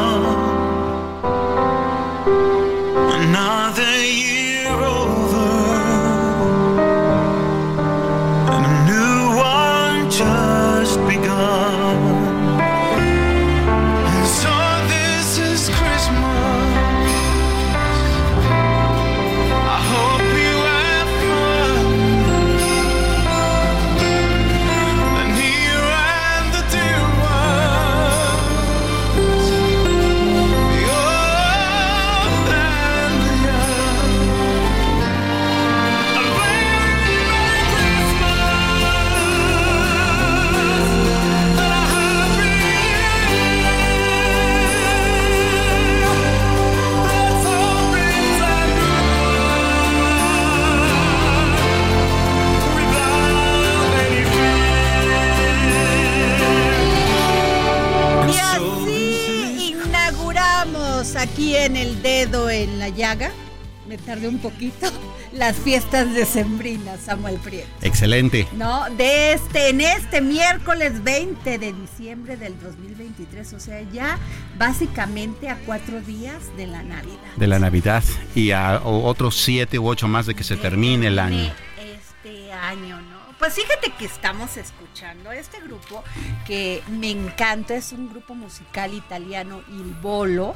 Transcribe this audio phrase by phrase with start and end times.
[64.28, 64.90] Un poquito.
[65.32, 67.68] Las fiestas decembrinas, Samuel Prieto.
[67.82, 68.46] Excelente.
[68.52, 68.88] ¿No?
[68.90, 73.52] De este, en este miércoles 20 de diciembre del 2023.
[73.54, 74.18] O sea, ya
[74.58, 77.18] básicamente a cuatro días de la Navidad.
[77.36, 78.04] De la Navidad
[78.34, 81.52] y a otros siete u ocho más de que se termine el año.
[81.76, 83.24] de Este año, ¿no?
[83.38, 86.04] Pues fíjate que estamos escuchando este grupo
[86.46, 90.54] que me encanta, es un grupo musical italiano, Il Bolo.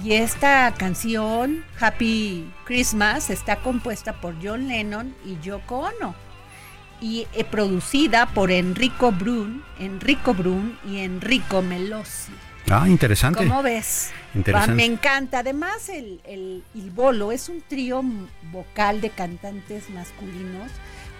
[0.00, 6.14] Y esta canción, Happy Christmas, está compuesta por John Lennon y Yoko Ono.
[7.00, 12.32] Y eh, producida por Enrico Brun, Enrico Brun y Enrico Melosi.
[12.70, 13.46] Ah, interesante.
[13.46, 14.12] ¿Cómo ves?
[14.34, 14.70] Interesante.
[14.70, 15.40] Va, me encanta.
[15.40, 18.02] Además, el, el, Il Bolo es un trío
[18.50, 20.70] vocal de cantantes masculinos,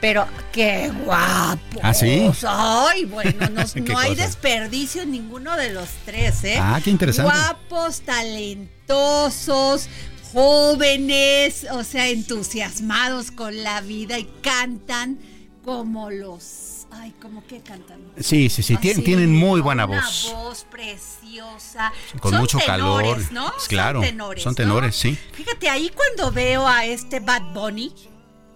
[0.03, 1.79] pero qué guapo.
[1.81, 2.29] ¿Ah, sí?
[2.47, 4.27] Ay, bueno, no, no hay cosa.
[4.27, 6.59] desperdicio en ninguno de los tres, ¿eh?
[6.61, 7.33] Ah, qué interesante.
[7.33, 9.89] Guapos, talentosos,
[10.33, 15.19] jóvenes, o sea, entusiasmados con la vida y cantan
[15.65, 16.87] como los...
[16.91, 18.01] Ay, ¿cómo que cantan?
[18.19, 20.33] Sí, sí, sí, tien- tienen muy buena una voz.
[20.35, 21.93] voz preciosa.
[22.21, 23.33] Con Son mucho tenores, calor.
[23.33, 23.53] ¿no?
[23.69, 24.43] Claro, Son tenores.
[24.43, 24.57] son ¿no?
[24.57, 25.17] tenores, sí.
[25.33, 27.95] Fíjate, ahí cuando veo a este Bad Bunny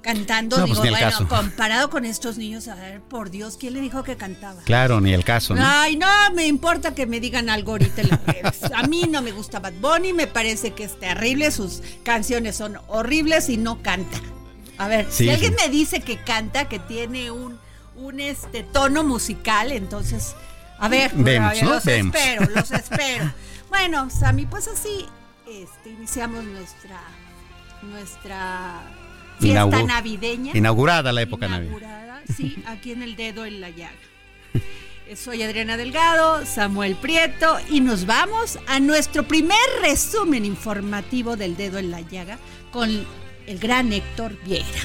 [0.07, 1.29] cantando, No, digo, pues ni al bueno, caso.
[1.29, 4.63] comparado con estos niños, a ver, por Dios, ¿quién le dijo que cantaba?
[4.63, 5.61] Claro, ni el caso, ¿no?
[5.63, 8.63] Ay, no me importa que me digan algo ahorita redes.
[8.75, 12.79] A mí no me gusta Bad Bunny, me parece que es terrible, sus canciones son
[12.87, 14.19] horribles y no canta.
[14.79, 15.65] A ver, Sí, si alguien sí.
[15.65, 17.59] me dice que canta, que tiene un,
[17.97, 20.35] un este tono musical, entonces,
[20.79, 21.75] a ver, Vemos, bueno, ¿no?
[21.75, 22.15] los Vemos.
[22.15, 23.33] espero, los espero.
[23.69, 25.07] Bueno, Sammy, pues así
[25.49, 27.01] este, iniciamos nuestra
[27.83, 28.83] nuestra
[29.39, 30.53] fiesta navideña.
[30.57, 31.79] Inaugurada la época navideña.
[31.79, 33.93] Inaugurada, sí, aquí en el dedo en la llaga.
[35.15, 41.79] Soy Adriana Delgado, Samuel Prieto y nos vamos a nuestro primer resumen informativo del dedo
[41.79, 42.39] en la llaga
[42.73, 43.07] con
[43.47, 44.81] el gran Héctor Vieira.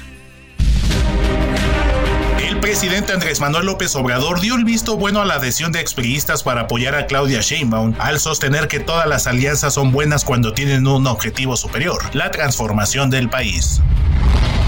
[2.42, 6.42] El presidente Andrés Manuel López Obrador dio el visto bueno a la adhesión de expriistas
[6.42, 10.88] para apoyar a Claudia Sheinbaum al sostener que todas las alianzas son buenas cuando tienen
[10.88, 13.80] un objetivo superior, la transformación del país.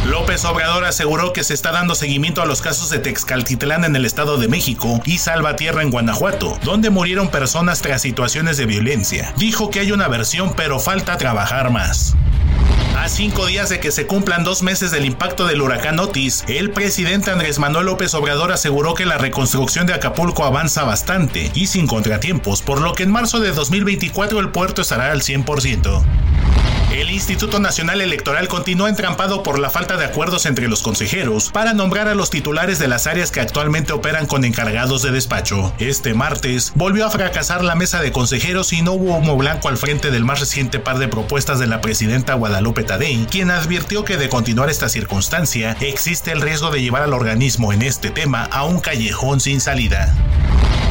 [0.06, 4.06] López Obrador aseguró que se está dando seguimiento a los casos de Texcaltitlán en el
[4.06, 9.34] Estado de México y Salvatierra en Guanajuato, donde murieron personas tras situaciones de violencia.
[9.38, 12.16] Dijo que hay una versión pero falta trabajar más.
[12.98, 16.72] A cinco días de que se cumplan dos meses del impacto del huracán Otis, el
[16.72, 21.86] presidente Andrés Manuel López Obrador aseguró que la reconstrucción de Acapulco avanza bastante y sin
[21.86, 26.02] contratiempos, por lo que en marzo de 2024 el puerto estará al 100%.
[26.94, 31.74] El Instituto Nacional Electoral continúa entrampado por la falta de acuerdos entre los consejeros para
[31.74, 35.74] nombrar a los titulares de las áreas que actualmente operan con encargados de despacho.
[35.80, 39.78] Este martes volvió a fracasar la mesa de consejeros y no hubo humo blanco al
[39.78, 44.18] frente del más reciente par de propuestas de la presidenta Guadalupe Tadei, quien advirtió que
[44.18, 48.66] de continuar esta circunstancia existe el riesgo de llevar al organismo en este tema a
[48.66, 50.14] un callejón sin salida.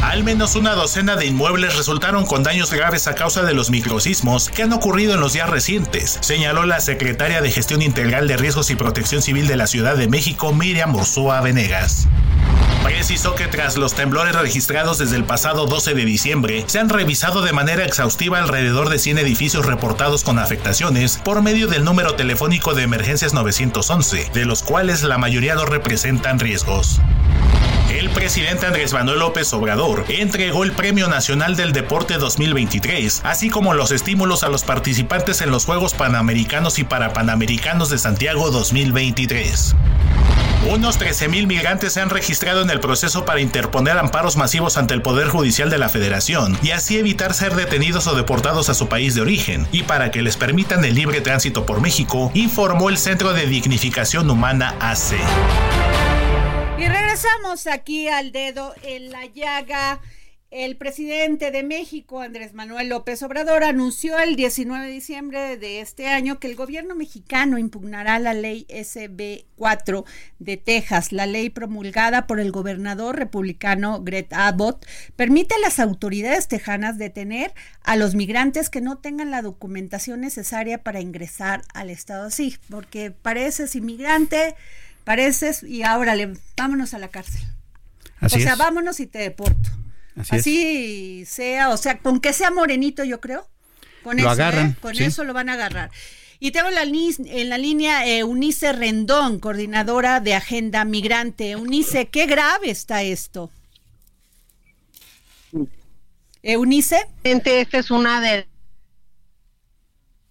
[0.02, 4.50] Al menos una docena de inmuebles resultaron con daños graves a causa de los microsismos
[4.50, 8.70] que han ocurrido en los días recientes, señaló la secretaria de Gestión Integral de Riesgos
[8.70, 12.08] y Protección Civil de la Ciudad de México, Miriam Ursúa Venegas.
[12.82, 17.40] Precisó que tras los temblores registrados desde el pasado 12 de diciembre, se han revisado
[17.40, 22.74] de manera exhaustiva alrededor de 100 edificios reportados con afectaciones por medio del número telefónico
[22.74, 27.00] de emergencias 911, de los cuales la mayoría no representan riesgos.
[27.92, 33.74] El presidente Andrés Manuel López Obrador entregó el Premio Nacional del Deporte 2023, así como
[33.74, 39.76] los estímulos a los participantes en los Juegos Panamericanos y Parapanamericanos de Santiago 2023.
[40.70, 45.02] Unos 13.000 migrantes se han registrado en el proceso para interponer amparos masivos ante el
[45.02, 49.14] Poder Judicial de la Federación y así evitar ser detenidos o deportados a su país
[49.14, 53.34] de origen, y para que les permitan el libre tránsito por México, informó el Centro
[53.34, 55.16] de Dignificación Humana AC.
[56.82, 60.00] Y regresamos aquí al dedo en la llaga.
[60.50, 66.08] El presidente de México, Andrés Manuel López Obrador, anunció el 19 de diciembre de este
[66.08, 70.04] año que el gobierno mexicano impugnará la ley SB4
[70.40, 71.12] de Texas.
[71.12, 77.54] La ley promulgada por el gobernador republicano Greg Abbott permite a las autoridades tejanas detener
[77.84, 82.28] a los migrantes que no tengan la documentación necesaria para ingresar al estado.
[82.30, 84.56] Sí, porque pareces inmigrante,
[85.04, 86.14] pareces y ahora
[86.56, 87.42] vámonos a la cárcel.
[88.20, 88.58] Así o sea, es.
[88.58, 89.70] vámonos y te deporto.
[90.16, 93.48] Así, sea, o sea, con que sea morenito, yo creo.
[94.02, 94.76] Con Lo eso, agarran, ¿eh?
[94.80, 95.04] Con sí.
[95.04, 95.90] eso lo van a agarrar.
[96.38, 101.52] Y tengo en la, li- en la línea eh, Eunice Rendón, coordinadora de Agenda Migrante.
[101.52, 103.50] Eunice, qué grave está esto.
[106.42, 108.48] Eunice, Esta es una de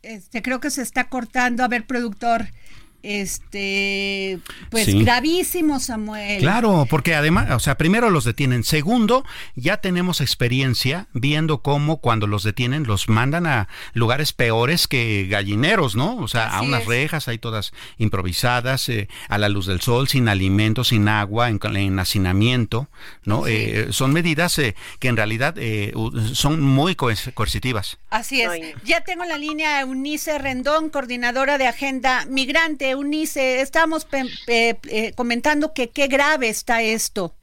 [0.01, 1.63] este, creo que se está cortando.
[1.63, 2.47] A ver, productor.
[3.03, 4.39] Este,
[4.69, 5.03] pues Sí.
[5.03, 6.39] gravísimo, Samuel.
[6.39, 8.63] Claro, porque además, o sea, primero los detienen.
[8.63, 9.23] Segundo,
[9.55, 15.95] ya tenemos experiencia viendo cómo cuando los detienen los mandan a lugares peores que gallineros,
[15.95, 16.17] ¿no?
[16.17, 16.87] O sea, a unas es.
[16.87, 21.59] rejas ahí todas improvisadas, eh, a la luz del sol, sin alimento, sin agua, en,
[21.75, 22.87] en hacinamiento,
[23.23, 23.47] ¿no?
[23.47, 25.93] Eh, son medidas eh, que en realidad eh,
[26.33, 27.97] son muy coer- coercitivas.
[28.09, 28.51] Así es.
[28.83, 32.90] Ya tengo en la línea a Eunice Rendón, coordinadora de Agenda Migrante.
[32.91, 34.07] Eunice, estamos
[34.47, 37.35] eh, comentando que qué grave está esto.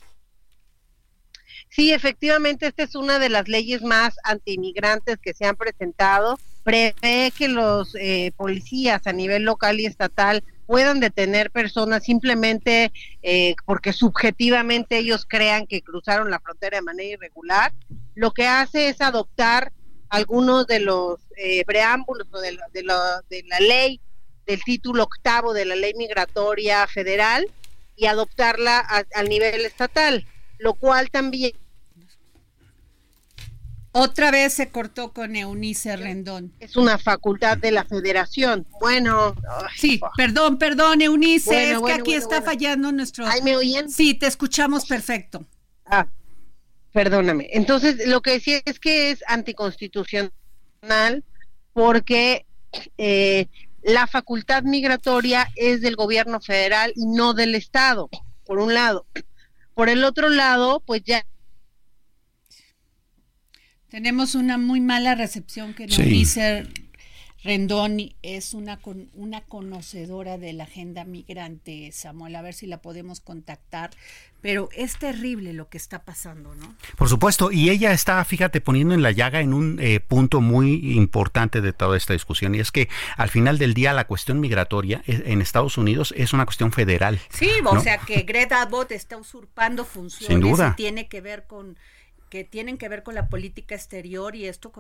[1.71, 6.39] Sí, efectivamente, esta es una de las leyes más antiinmigrantes que se han presentado.
[6.65, 12.93] Prevé que los eh, policías a nivel local y estatal puedan detener personas simplemente
[13.23, 17.73] eh, porque subjetivamente ellos crean que cruzaron la frontera de manera irregular.
[18.15, 19.73] Lo que hace es adoptar
[20.11, 24.01] algunos de los eh, preámbulos de, la- de la- de la ley,
[24.49, 27.47] del título octavo de la ley migratoria federal
[27.95, 30.27] y adoptarla a- al nivel estatal,
[30.59, 31.53] lo cual también
[33.93, 36.53] Otra vez se cortó con Eunice Rendón.
[36.61, 38.67] es una facultad de la federación.
[38.81, 43.27] Bueno, ay, Sí, perdón, perdón, Eunice, Bueno, es que aquí bueno, está fallando nuestro...
[43.27, 43.91] ¿Ahí me oyen?
[43.91, 45.47] Sí, te escuchamos perfecto.
[45.87, 46.07] Ah,
[46.93, 47.49] perdóname.
[47.51, 51.25] Entonces, lo que decía es que es anticonstitucional
[51.73, 52.47] porque
[52.99, 53.47] eh,
[53.89, 58.11] la facultad migratoria es del gobierno federal y no del Estado,
[58.45, 59.07] por un lado.
[59.75, 61.25] Por el otro lado, pues ya
[63.89, 66.03] Tenemos una muy mala recepción que Sí.
[66.03, 66.67] Eunice
[67.49, 72.83] Rendón es una, con, una conocedora de la agenda migrante, Samuel, a ver si la
[72.83, 73.89] podemos contactar.
[74.43, 76.77] Pero es terrible lo que está pasando, ¿no?
[76.99, 80.95] Por supuesto, y ella está, fíjate, poniendo en la llaga en un eh, punto muy
[80.95, 85.03] importante de toda esta discusión, y es que al final del día la cuestión migratoria
[85.07, 87.19] eh, en Estados Unidos es una cuestión federal.
[87.31, 87.81] Sí, o ¿no?
[87.81, 90.73] sea que Greta Abbott está usurpando funciones Sin duda.
[90.75, 91.79] y tiene que ver con
[92.29, 94.71] que tienen que ver con la política exterior y esto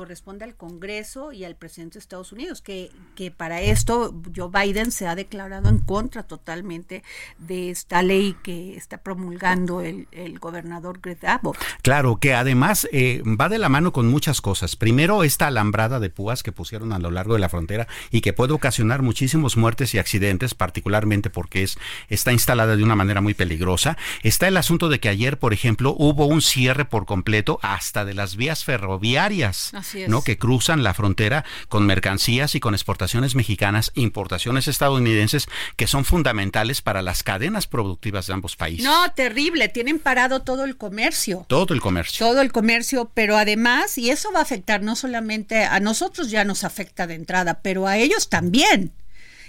[0.00, 4.92] corresponde al Congreso y al presidente de Estados Unidos, que, que para esto Joe Biden
[4.92, 7.02] se ha declarado en contra totalmente
[7.36, 11.58] de esta ley que está promulgando el, el gobernador Greg Abbott.
[11.82, 14.74] Claro, que además eh, va de la mano con muchas cosas.
[14.74, 18.32] Primero, esta alambrada de púas que pusieron a lo largo de la frontera y que
[18.32, 21.76] puede ocasionar muchísimos muertes y accidentes, particularmente porque es,
[22.08, 23.98] está instalada de una manera muy peligrosa.
[24.22, 28.14] Está el asunto de que ayer, por ejemplo, hubo un cierre por completo hasta de
[28.14, 29.72] las vías ferroviarias,
[30.08, 30.22] ¿no?
[30.22, 36.82] Que cruzan la frontera con mercancías y con exportaciones mexicanas, importaciones estadounidenses que son fundamentales
[36.82, 38.84] para las cadenas productivas de ambos países.
[38.84, 41.44] No, terrible, tienen parado todo el comercio.
[41.48, 42.26] Todo el comercio.
[42.26, 46.44] Todo el comercio, pero además, y eso va a afectar no solamente a nosotros, ya
[46.44, 48.92] nos afecta de entrada, pero a ellos también.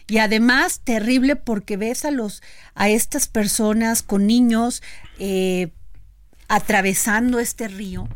[0.08, 2.42] Y además terrible porque ves a los
[2.76, 4.82] a estas personas con niños
[5.20, 5.70] eh,
[6.48, 8.10] atravesando este río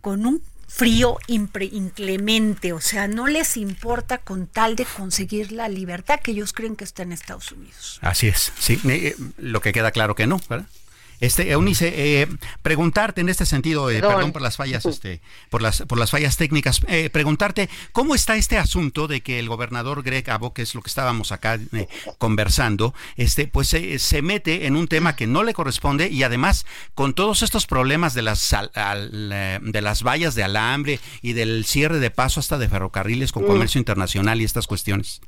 [0.00, 6.20] con un frío inclemente, o sea, no les importa con tal de conseguir la libertad
[6.20, 7.98] que ellos creen que está en Estados Unidos.
[8.00, 10.66] Así es, sí, eh, lo que queda claro que no, ¿verdad?
[11.22, 12.26] Este, Eunice, eh,
[12.62, 14.32] preguntarte en este sentido, eh, perdón.
[14.32, 18.58] por las fallas, este, por las, por las fallas técnicas, eh, preguntarte cómo está este
[18.58, 21.60] asunto de que el gobernador Greg Abbott, que es lo que estábamos acá
[22.18, 27.14] conversando, este, pues se mete en un tema que no le corresponde y además con
[27.14, 28.52] todos estos problemas de las
[28.82, 33.46] de las vallas de alambre y del cierre de paso hasta de ferrocarriles con mm.
[33.46, 35.20] comercio internacional y estas cuestiones.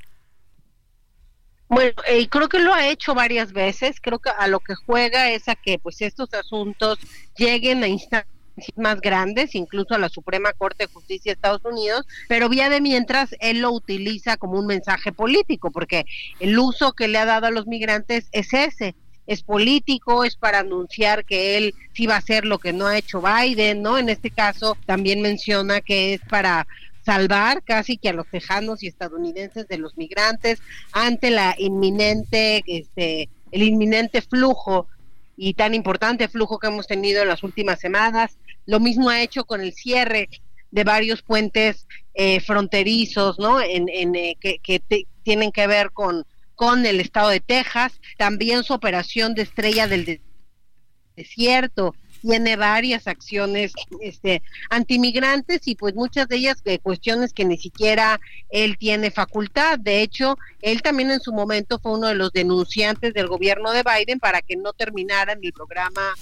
[1.74, 3.96] Bueno, eh, creo que lo ha hecho varias veces.
[4.00, 7.00] Creo que a lo que juega es a que pues estos asuntos
[7.36, 8.32] lleguen a instancias
[8.76, 12.80] más grandes, incluso a la Suprema Corte de Justicia de Estados Unidos, pero vía de
[12.80, 16.04] mientras él lo utiliza como un mensaje político, porque
[16.38, 18.94] el uso que le ha dado a los migrantes es ese,
[19.26, 22.96] es político, es para anunciar que él sí va a hacer lo que no ha
[22.96, 23.98] hecho Biden, ¿no?
[23.98, 26.68] En este caso también menciona que es para
[27.04, 30.60] salvar casi que a los tejanos y estadounidenses de los migrantes
[30.92, 34.88] ante la inminente, este, el inminente flujo
[35.36, 38.38] y tan importante flujo que hemos tenido en las últimas semanas.
[38.66, 40.28] Lo mismo ha hecho con el cierre
[40.70, 43.60] de varios puentes eh, fronterizos, ¿no?
[43.60, 44.80] En, en eh, que, que
[45.22, 50.20] tienen que ver con, con el estado de Texas, también su operación de estrella del
[51.16, 51.94] desierto,
[52.24, 58.18] tiene varias acciones este, antimigrantes y pues muchas de ellas de cuestiones que ni siquiera
[58.48, 59.78] él tiene facultad.
[59.78, 63.82] De hecho, él también en su momento fue uno de los denunciantes del gobierno de
[63.82, 66.14] Biden para que no terminara el programa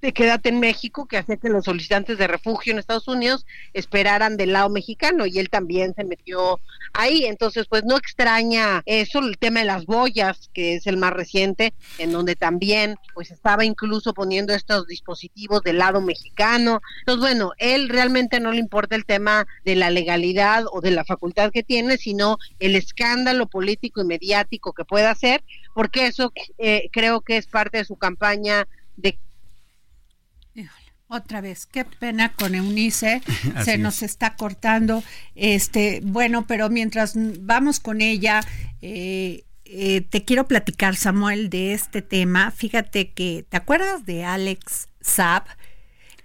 [0.00, 4.36] de quédate en México que hace que los solicitantes de refugio en Estados Unidos esperaran
[4.36, 6.60] del lado mexicano y él también se metió
[6.92, 7.24] ahí.
[7.24, 11.74] Entonces, pues no extraña eso, el tema de las boyas, que es el más reciente,
[11.98, 16.80] en donde también pues estaba incluso poniendo estos dispositivos del lado mexicano.
[17.00, 21.04] Entonces, bueno, él realmente no le importa el tema de la legalidad o de la
[21.04, 25.42] facultad que tiene, sino el escándalo político y mediático que pueda hacer,
[25.74, 29.18] porque eso eh, creo que es parte de su campaña de
[31.08, 33.22] otra vez, qué pena con Eunice,
[33.64, 35.02] se nos está cortando.
[35.34, 38.40] Este, bueno, pero mientras vamos con ella,
[38.82, 42.50] eh, eh, te quiero platicar, Samuel, de este tema.
[42.50, 45.44] Fíjate que, ¿te acuerdas de Alex Saab?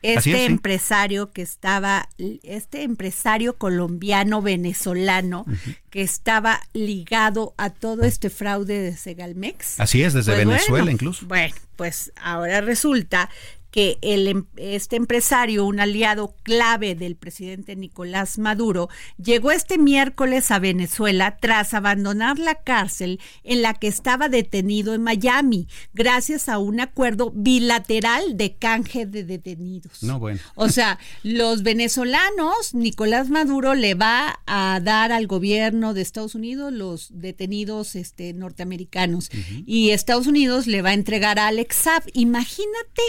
[0.01, 2.09] Este empresario que estaba,
[2.43, 5.45] este empresario colombiano venezolano
[5.89, 9.79] que estaba ligado a todo este fraude de Segalmex.
[9.79, 11.25] Así es, desde pues Venezuela incluso.
[11.25, 13.29] Bueno, pues ahora resulta
[13.73, 18.87] que el, em, este empresario, un aliado clave del presidente Nicolás Maduro,
[19.17, 25.01] llegó este miércoles a Venezuela tras abandonar la cárcel en la que estaba detenido en
[25.01, 30.03] Miami, gracias a un acuerdo bilateral de canje de detenidos.
[30.03, 30.39] No, bueno.
[30.53, 36.71] O sea, los venezolanos, Nicolás Maduro le va a dar al gobierno de Estados Unidos
[36.71, 39.31] los detenidos este, norteamericanos
[39.65, 42.03] y Estados Unidos le va a entregar a Alex Saab.
[42.13, 43.01] Imagínate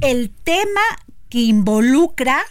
[0.00, 0.80] el tema
[1.28, 2.42] que involucra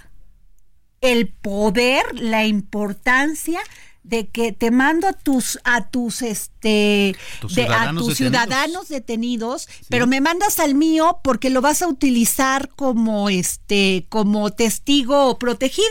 [1.01, 3.59] el poder, la importancia
[4.07, 7.15] de que te mando a tus a tus este
[7.69, 13.29] a tus ciudadanos detenidos, pero me mandas al mío porque lo vas a utilizar como
[13.29, 15.87] este como testigo protegido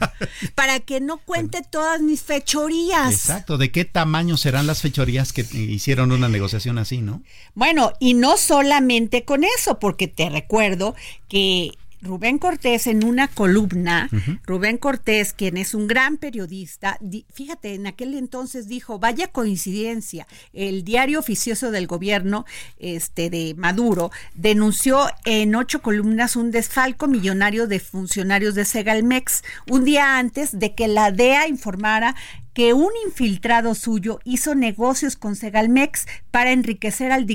[0.54, 3.12] para que no cuente todas mis fechorías.
[3.12, 7.22] Exacto, ¿de qué tamaño serán las fechorías que hicieron una negociación así, no?
[7.54, 10.96] Bueno, y no solamente con eso, porque te recuerdo
[11.28, 11.72] que
[12.02, 14.10] Rubén Cortés en una columna,
[14.44, 16.98] Rubén Cortés, quien es un gran periodista,
[17.32, 22.44] fíjate, en aquel entonces dijo, vaya coincidencia, el diario oficioso del gobierno
[22.78, 29.84] este, de Maduro denunció en ocho columnas un desfalco millonario de funcionarios de Segalmex, un
[29.84, 32.16] día antes de que la DEA informara
[32.52, 37.26] que un infiltrado suyo hizo negocios con Segalmex para enriquecer al,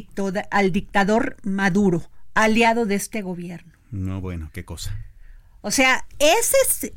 [0.52, 3.77] al dictador Maduro, aliado de este gobierno.
[3.92, 4.98] No, bueno, qué cosa.
[5.62, 6.94] O sea, ese es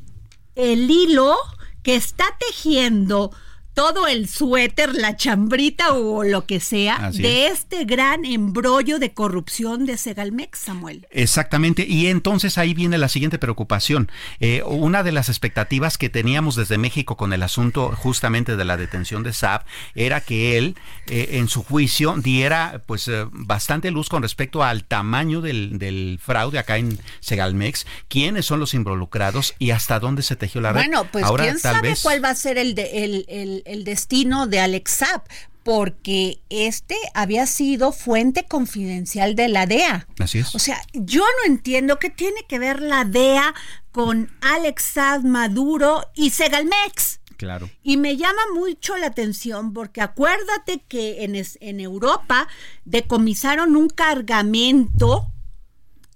[0.55, 1.37] el hilo
[1.83, 3.31] que está tejiendo
[3.75, 9.87] todo el suéter, la chambrita o lo que sea de este gran embrollo de corrupción
[9.87, 11.07] de Segalmex, Samuel.
[11.11, 14.11] Exactamente, y entonces ahí viene la siguiente preocupación.
[14.41, 18.77] Eh, una de las expectativas que teníamos desde México con el asunto justamente de la
[18.77, 24.09] detención de Saab era que él, eh, en su juicio, diera pues eh, bastante luz
[24.09, 29.99] con respecto al tamaño del, fraude acá en Segalmex, quiénes son los involucrados y hasta
[30.01, 30.81] dónde se tejió la red.
[30.81, 35.05] Bueno, pues quién sabe cuál va a ser el, de, el el, destino de Alex
[35.63, 40.07] porque este había sido fuente confidencial de la DEA.
[40.19, 40.55] Así es.
[40.55, 43.55] O sea, yo no entiendo qué tiene que ver la DEA
[43.93, 47.21] con Alex Maduro y Segalmex.
[47.37, 47.71] Claro.
[47.83, 52.49] Y me llama mucho la atención porque acuérdate que en, en Europa
[52.85, 55.27] decomisaron un cargamento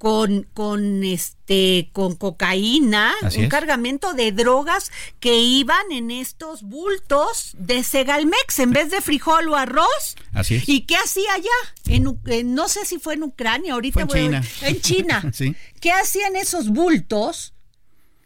[0.05, 7.83] con, con este con cocaína, un cargamento de drogas que iban en estos bultos de
[7.83, 10.17] Segalmex en vez de frijol o arroz.
[10.35, 10.69] Así es.
[10.69, 11.49] ¿Y qué hacía allá?
[11.87, 14.43] En, no sé si fue en Ucrania, ahorita en China.
[14.61, 15.33] En China.
[15.81, 17.55] ¿Qué hacían esos bultos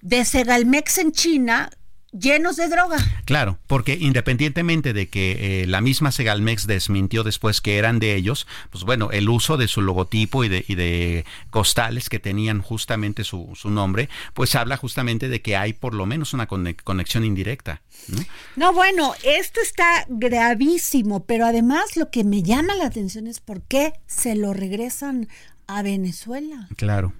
[0.00, 1.70] de Segalmex en China
[2.12, 2.96] llenos de droga.
[3.24, 8.46] Claro, porque independientemente de que eh, la misma Segalmex desmintió después que eran de ellos,
[8.70, 13.24] pues bueno, el uso de su logotipo y de, y de costales que tenían justamente
[13.24, 17.82] su, su, nombre, pues habla justamente de que hay por lo menos una conexión indirecta.
[18.08, 18.18] ¿no?
[18.56, 23.62] no, bueno, esto está gravísimo, pero además lo que me llama la atención es por
[23.62, 25.28] qué se lo regresan
[25.66, 26.68] a Venezuela.
[26.76, 27.12] Claro.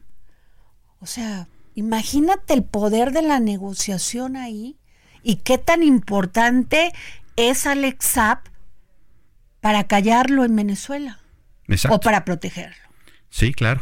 [1.01, 1.47] O sea,
[1.79, 4.81] Imagínate el poder de la negociación ahí
[5.23, 6.93] y qué tan importante
[7.37, 8.15] es Alex
[9.61, 11.21] para callarlo en Venezuela
[11.89, 12.75] o para protegerlo.
[13.31, 13.81] Sí, claro.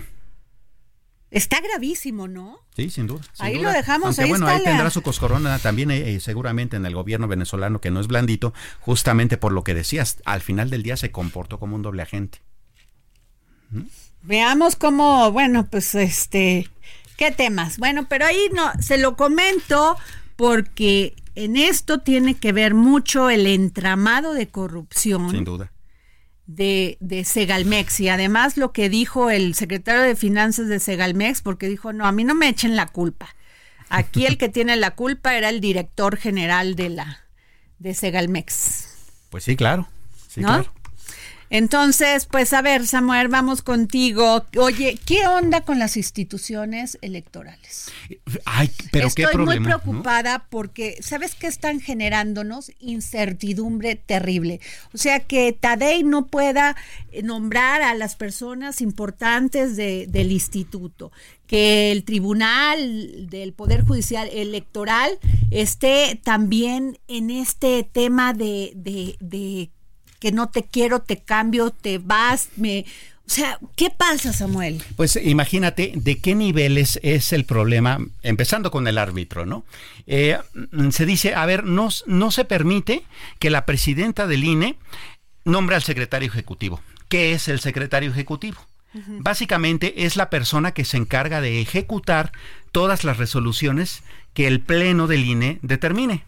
[1.31, 2.59] Está gravísimo, ¿no?
[2.77, 3.23] Sí, sin duda.
[3.39, 4.19] ahí lo dejamos.
[4.19, 7.91] ahí bueno, ahí tendrá su coscorona también eh, eh, seguramente en el gobierno venezolano que
[7.91, 10.19] no es blandito, justamente por lo que decías.
[10.27, 12.43] Al final del día se comportó como un doble agente.
[13.71, 13.85] ¿Mm?
[14.21, 16.69] Veamos cómo, bueno, pues este,
[17.17, 17.79] ¿Qué temas?
[17.79, 19.97] Bueno, pero ahí no, se lo comento
[20.37, 25.31] porque en esto tiene que ver mucho el entramado de corrupción.
[25.31, 25.73] Sin duda.
[26.47, 31.69] De, de, Segalmex y además lo que dijo el secretario de Finanzas de Segalmex, porque
[31.69, 33.35] dijo, no, a mí no me echen la culpa.
[33.89, 37.21] Aquí el que tiene la culpa era el director general de la
[37.79, 38.89] de Segalmex.
[39.31, 39.89] Pues sí, claro.
[40.29, 40.73] Sí, claro.
[41.51, 44.45] Entonces, pues a ver, Samuel, vamos contigo.
[44.59, 47.91] Oye, ¿qué onda con las instituciones electorales?
[48.45, 52.73] Ay, pero Estoy qué Estoy muy preocupada porque, ¿sabes qué están generándonos?
[52.81, 54.61] Incertidumbre terrible.
[54.93, 56.77] O sea, que Tadei no pueda
[57.23, 61.13] nombrar a las personas importantes del instituto,
[61.47, 65.13] que el Tribunal del Poder Judicial Electoral
[65.51, 69.71] esté también en este tema de, de, de
[70.21, 72.85] que no te quiero, te cambio, te vas, me...
[73.27, 74.81] O sea, ¿qué pasa, Samuel?
[74.95, 79.65] Pues imagínate de qué niveles es el problema, empezando con el árbitro, ¿no?
[80.07, 80.39] Eh,
[80.91, 83.03] se dice, a ver, no, no se permite
[83.41, 84.77] que la presidenta del INE
[85.45, 86.81] nombre al secretario ejecutivo.
[87.09, 88.59] ¿Qué es el secretario ejecutivo?
[89.19, 92.33] Básicamente es la persona que se encarga de ejecutar
[92.73, 94.03] todas las resoluciones
[94.33, 96.25] que el Pleno del INE determine.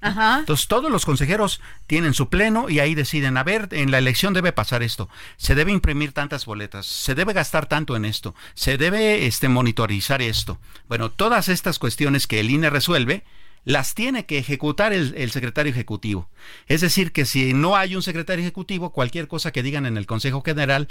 [0.00, 4.32] Entonces todos los consejeros tienen su pleno y ahí deciden, a ver, en la elección
[4.32, 8.78] debe pasar esto, se debe imprimir tantas boletas, se debe gastar tanto en esto, se
[8.78, 10.58] debe este, monitorizar esto.
[10.88, 13.24] Bueno, todas estas cuestiones que el INE resuelve,
[13.64, 16.28] las tiene que ejecutar el, el, secretario ejecutivo.
[16.68, 20.06] Es decir, que si no hay un secretario ejecutivo, cualquier cosa que digan en el
[20.06, 20.88] Consejo General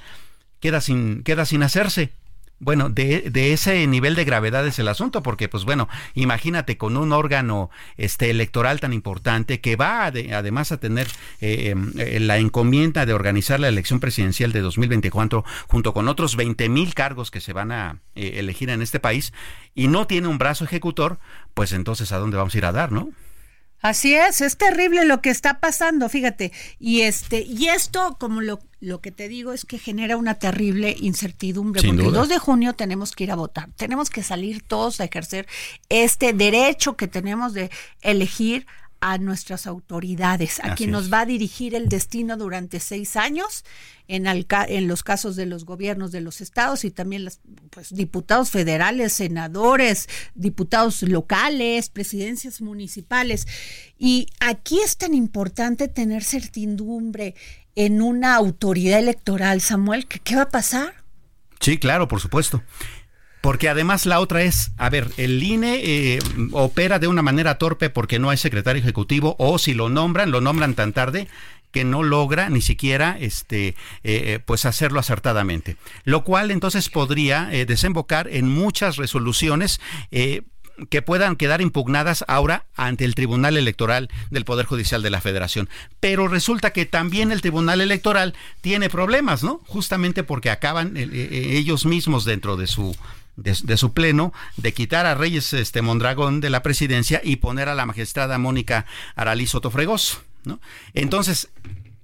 [0.60, 2.12] queda sin, queda sin hacerse.
[2.60, 6.98] Bueno, de, de, ese nivel de gravedad es el asunto, porque pues bueno, imagínate con
[6.98, 11.08] un órgano este electoral tan importante que va además a tener
[11.40, 16.36] eh, em, eh, la encomienda de organizar la elección presidencial de 2024 junto con otros
[16.36, 19.34] 20 mil cargos que se van a eh, elegir en este país
[19.76, 21.20] y no tiene un brazo ejecutor,
[21.54, 23.12] pues entonces a dónde vamos a ir a dar, ¿no?
[23.82, 26.52] Así es, es terrible lo que está pasando, fíjate.
[26.80, 30.96] Y este, y esto, como lo, lo que te digo, es que genera una terrible
[31.00, 31.82] incertidumbre.
[31.82, 32.22] Sin porque duda.
[32.22, 33.70] el 2 de junio tenemos que ir a votar.
[33.76, 35.48] Tenemos que salir todos a ejercer
[35.90, 37.70] este derecho que tenemos de
[38.02, 38.66] elegir
[39.00, 41.14] a nuestras autoridades, a Así quien nos es.
[41.14, 43.64] va a dirigir el destino durante seis años,
[44.08, 47.94] en, alca- en los casos de los gobiernos de los estados y también los pues,
[47.94, 53.48] diputados federales, senadores, diputados locales, presidencias municipales.
[53.98, 57.36] Y aquí es tan importante tener certidumbre
[57.76, 60.94] en una autoridad electoral, Samuel, que qué va a pasar.
[61.60, 62.64] Sí, claro, por supuesto.
[63.42, 66.20] Porque además la otra es, a ver, el INE eh,
[66.52, 70.42] opera de una manera torpe porque no hay secretario ejecutivo o si lo nombran, lo
[70.42, 71.28] nombran tan tarde
[71.72, 75.78] que no logra ni siquiera este eh, eh, pues hacerlo acertadamente.
[76.04, 79.80] Lo cual entonces podría desembocar en muchas resoluciones
[80.90, 85.70] que puedan quedar impugnadas ahora ante el Tribunal Electoral del Poder Judicial de la Federación.
[86.00, 89.62] Pero resulta que también el Tribunal Electoral tiene problemas, ¿no?
[89.68, 92.96] Justamente porque acaban ellos mismos dentro de su
[93.38, 97.70] de, de su pleno de quitar a Reyes este Mondragón de la presidencia y poner
[97.70, 100.60] a la magistrada Mónica Aralí Sotofregoso, ¿no?
[100.94, 101.50] Entonces,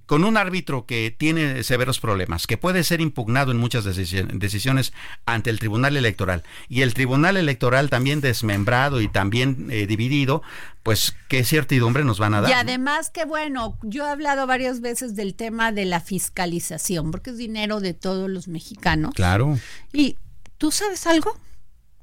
[0.06, 4.92] con un árbitro que tiene severos problemas, que puede ser impugnado en muchas decisi- decisiones
[5.24, 10.42] ante el Tribunal Electoral, y el Tribunal Electoral también desmembrado y también eh, dividido,
[10.82, 12.50] pues qué certidumbre nos van a dar.
[12.50, 17.30] Y además que bueno, yo he hablado varias veces del tema de la fiscalización, porque
[17.30, 19.14] es dinero de todos los mexicanos.
[19.14, 19.58] Claro.
[19.90, 20.18] Y
[20.58, 21.38] ¿tú sabes algo?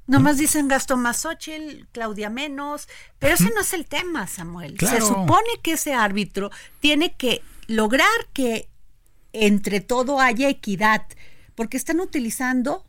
[0.08, 4.78] Nomás dicen gasto más Xochitl, Claudia menos, pero ese no es el tema, Samuel.
[4.80, 8.68] Se supone que ese árbitro tiene que lograr que
[9.32, 11.06] entre todo haya equidad,
[11.56, 12.86] porque están utilizando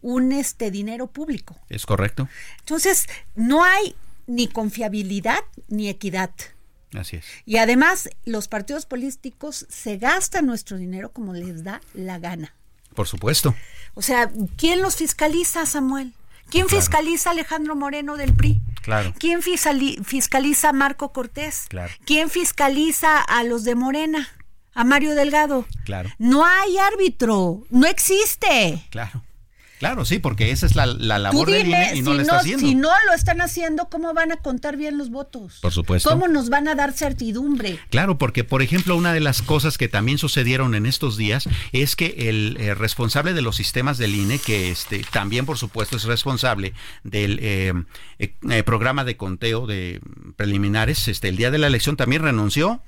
[0.00, 1.56] un este dinero público.
[1.68, 2.28] Es correcto.
[2.60, 3.94] Entonces, no hay
[4.26, 6.30] ni confiabilidad ni equidad.
[6.94, 7.24] Así es.
[7.44, 12.54] Y además, los partidos políticos se gastan nuestro dinero como les da la gana.
[12.94, 13.54] Por supuesto.
[13.94, 16.12] O sea, ¿quién los fiscaliza, Samuel?
[16.50, 16.80] ¿Quién Claro.
[16.82, 18.60] fiscaliza a Alejandro Moreno del PRI?
[18.82, 19.14] Claro.
[19.18, 21.66] ¿Quién fiscaliza a Marco Cortés?
[21.68, 21.92] Claro.
[22.04, 24.28] ¿Quién fiscaliza a los de Morena?
[24.74, 25.66] A Mario Delgado.
[25.84, 26.10] Claro.
[26.18, 28.82] No hay árbitro, no existe.
[28.90, 29.22] Claro.
[29.82, 32.68] Claro, sí, porque esa es la, labor del INE y si no la está haciendo.
[32.68, 35.58] si no lo están haciendo, ¿cómo van a contar bien los votos?
[35.60, 36.08] Por supuesto.
[36.08, 37.80] ¿Cómo nos van a dar certidumbre?
[37.90, 41.96] Claro, porque por ejemplo una de las cosas que también sucedieron en estos días es
[41.96, 46.04] que el eh, responsable de los sistemas del INE, que este también por supuesto es
[46.04, 47.72] responsable del eh,
[48.20, 50.00] eh, eh, programa de conteo de
[50.36, 52.82] preliminares, este el día de la elección también renunció.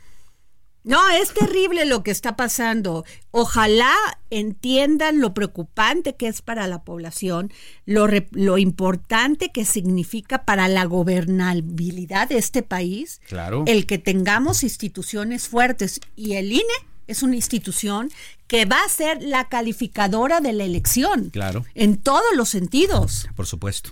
[0.85, 3.05] No, es terrible lo que está pasando.
[3.31, 3.95] Ojalá
[4.31, 7.51] entiendan lo preocupante que es para la población,
[7.87, 13.65] lo, re- lo importante que significa para la gobernabilidad de este país, Claro.
[13.67, 16.01] el que tengamos instituciones fuertes.
[16.17, 16.63] Y el INE
[17.07, 18.11] es una institución
[18.47, 21.31] que va a ser la calificadora de la elección.
[21.31, 21.65] Claro.
[21.75, 23.29] En todos los sentidos.
[23.37, 23.91] Por supuesto.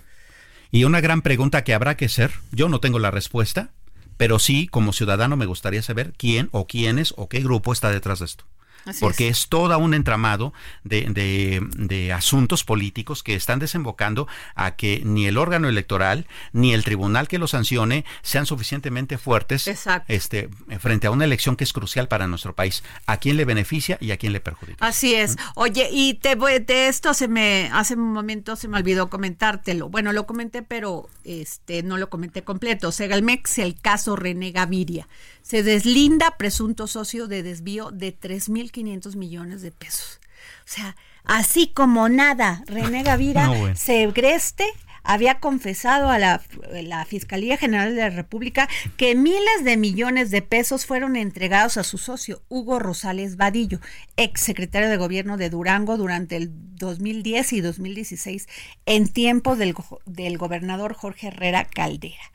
[0.71, 3.71] Y una gran pregunta que habrá que hacer, yo no tengo la respuesta,
[4.17, 8.19] pero sí como ciudadano me gustaría saber quién o quiénes o qué grupo está detrás
[8.19, 8.45] de esto.
[8.85, 9.39] Así porque es.
[9.39, 9.47] es.
[9.49, 15.37] toda un entramado de, de- de asuntos políticos que están desembocando a que ni el
[15.37, 20.11] órgano electoral ni el tribunal que lo sancione sean suficientemente fuertes Exacto.
[20.13, 22.83] este, frente a una elección que es crucial para nuestro país.
[23.05, 24.85] ¿A quién le beneficia y a quién le perjudica?
[24.85, 25.37] Así es.
[25.55, 29.89] Oye, y te voy, de esto se me hace un momento se me olvidó comentártelo.
[29.89, 32.91] Bueno, lo comenté, pero este no lo comenté completo.
[32.91, 35.07] Segalmex, el caso René Gaviria.
[35.43, 40.19] Se deslinda presunto socio de desvío de 3.500 millones de pesos.
[40.65, 43.75] O sea, así como nada, René Gaviria No, bueno.
[43.75, 44.65] Segreste
[45.03, 50.41] había confesado a la, la Fiscalía General de la República que miles de millones de
[50.41, 53.79] pesos fueron entregados a su socio, Hugo Rosales Vadillo,
[54.15, 58.47] ex secretario de gobierno de Durango durante el 2010 y 2016,
[58.85, 59.75] en tiempos del,
[60.05, 62.31] del gobernador Jorge Herrera Caldera.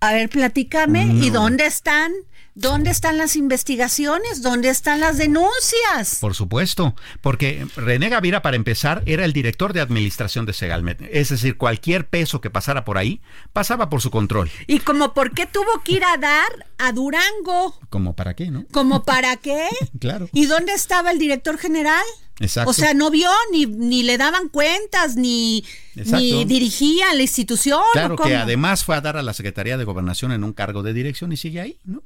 [0.00, 2.12] A ver, platícame, ¿y dónde están?
[2.54, 4.40] ¿Dónde están las investigaciones?
[4.40, 6.18] ¿Dónde están las denuncias?
[6.20, 11.02] Por supuesto, porque René Gavira, para empezar, era el director de administración de Segalmet.
[11.12, 13.20] Es decir, cualquier peso que pasara por ahí
[13.52, 14.50] pasaba por su control.
[14.66, 17.78] ¿Y como por qué tuvo que ir a dar a Durango?
[17.90, 18.64] ¿Como para qué, no?
[18.72, 19.68] ¿Como para qué?
[20.00, 20.28] Claro.
[20.32, 22.04] ¿Y dónde estaba el director general?
[22.40, 22.70] Exacto.
[22.70, 27.80] O sea, no vio, ni, ni le daban cuentas, ni, ni dirigía la institución.
[27.80, 30.82] ¿o Claro que además fue a dar a la Secretaría de Gobernación en un cargo
[30.82, 32.02] de dirección y sigue ahí, ¿no?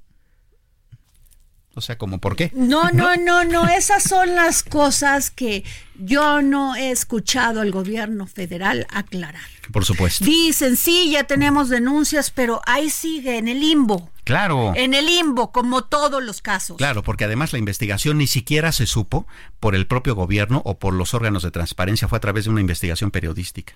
[1.74, 2.50] O sea, ¿como por qué?
[2.54, 5.64] No, no, no, no, esas son las cosas que
[5.96, 9.40] yo no he escuchado al gobierno federal aclarar.
[9.72, 10.24] Por supuesto.
[10.24, 14.10] Dicen, sí, ya tenemos denuncias, pero ahí sigue en el limbo.
[14.24, 14.72] Claro.
[14.74, 16.76] En el limbo, como todos los casos.
[16.76, 19.26] Claro, porque además la investigación ni siquiera se supo
[19.60, 22.60] por el propio gobierno o por los órganos de transparencia, fue a través de una
[22.60, 23.74] investigación periodística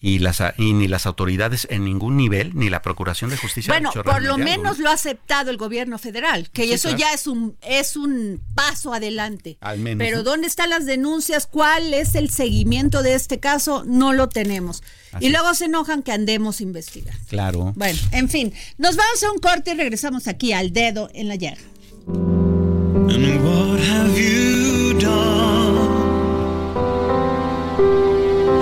[0.00, 3.92] y las y ni las autoridades en ningún nivel ni la procuración de justicia bueno
[3.92, 7.96] por lo menos lo ha aceptado el gobierno federal que eso ya es un es
[7.96, 9.58] un paso adelante.
[9.60, 10.22] Al menos, pero ¿no?
[10.24, 14.82] dónde están las denuncias cuál es el seguimiento de este caso no lo tenemos.
[15.12, 17.20] Así y luego se enojan que andemos investigando.
[17.28, 17.72] Claro.
[17.76, 21.36] Bueno en fin nos vamos a un corte y regresamos aquí al dedo en la
[21.36, 21.60] llaga.
[22.06, 25.50] And what have you done?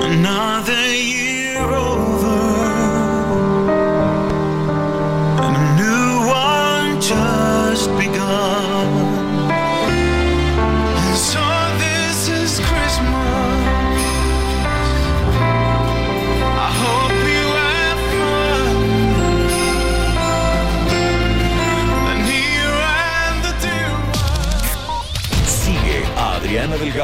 [0.04, 0.87] Another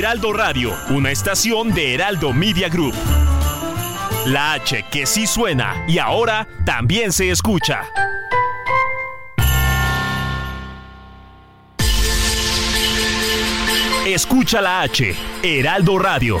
[0.00, 2.94] Heraldo Radio, una estación de Heraldo Media Group.
[4.24, 7.82] La H que sí suena y ahora también se escucha.
[14.06, 16.40] Escucha la H, Heraldo Radio.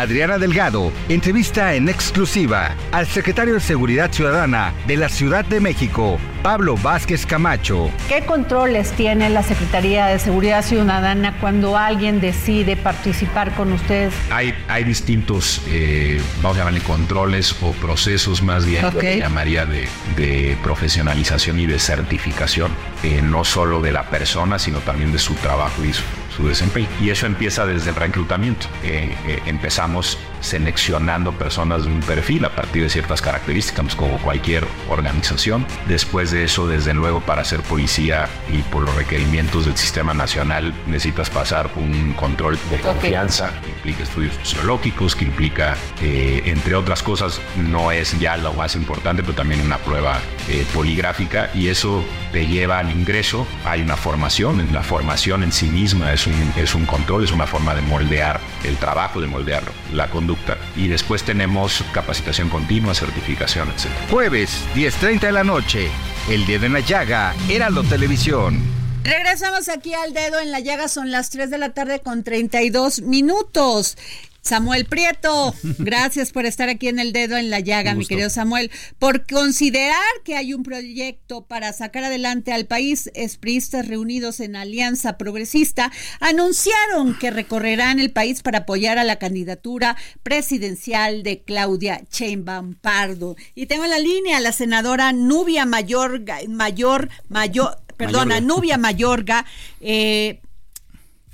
[0.00, 6.18] Adriana Delgado entrevista en exclusiva al secretario de Seguridad Ciudadana de la Ciudad de México,
[6.42, 7.90] Pablo Vázquez Camacho.
[8.08, 14.12] ¿Qué controles tiene la Secretaría de Seguridad Ciudadana cuando alguien decide participar con ustedes?
[14.30, 18.84] Hay, hay distintos, eh, vamos a llamarle controles o procesos más bien,
[19.18, 25.12] llamaría de, de profesionalización y de certificación, eh, no solo de la persona, sino también
[25.12, 26.02] de su trabajo y su,
[26.36, 26.88] su desempeño.
[27.00, 28.66] Y eso empieza desde el reclutamiento.
[28.82, 34.64] Eh, eh, empezamos seleccionando personas de un perfil a partir de ciertas características, como cualquier
[34.88, 35.66] organización.
[35.88, 40.74] Después de eso, desde luego, para ser policía y por los requerimientos del sistema nacional,
[40.86, 47.02] necesitas pasar un control de confianza que implica estudios sociológicos, que implica, eh, entre otras
[47.02, 52.04] cosas, no es ya lo más importante, pero también una prueba eh, poligráfica y eso
[52.32, 53.46] te lleva al ingreso.
[53.64, 57.46] Hay una formación, la formación en sí misma es un, es un control, es una
[57.46, 60.33] forma de moldear el trabajo, de moldear la conducta.
[60.76, 63.86] Y después tenemos capacitación continua, certificación, etc.
[64.10, 65.88] Jueves, 10.30 de la noche.
[66.28, 68.62] El Dedo en la Llaga, Heraldo Televisión.
[69.04, 73.02] Regresamos aquí al dedo en la llaga, son las 3 de la tarde con 32
[73.02, 73.98] minutos.
[74.44, 78.70] Samuel Prieto, gracias por estar aquí en el dedo en la llaga, mi querido Samuel.
[78.98, 85.16] Por considerar que hay un proyecto para sacar adelante al país, espristas reunidos en Alianza
[85.16, 92.74] Progresista anunciaron que recorrerán el país para apoyar a la candidatura presidencial de Claudia Sheinbaum
[92.74, 93.36] Pardo.
[93.54, 98.46] Y tengo en la línea a la senadora Nubia Mayor, Mayor, Mayor, perdona, Mayorga.
[98.46, 99.46] Nubia Mayorga.
[99.80, 100.40] Eh,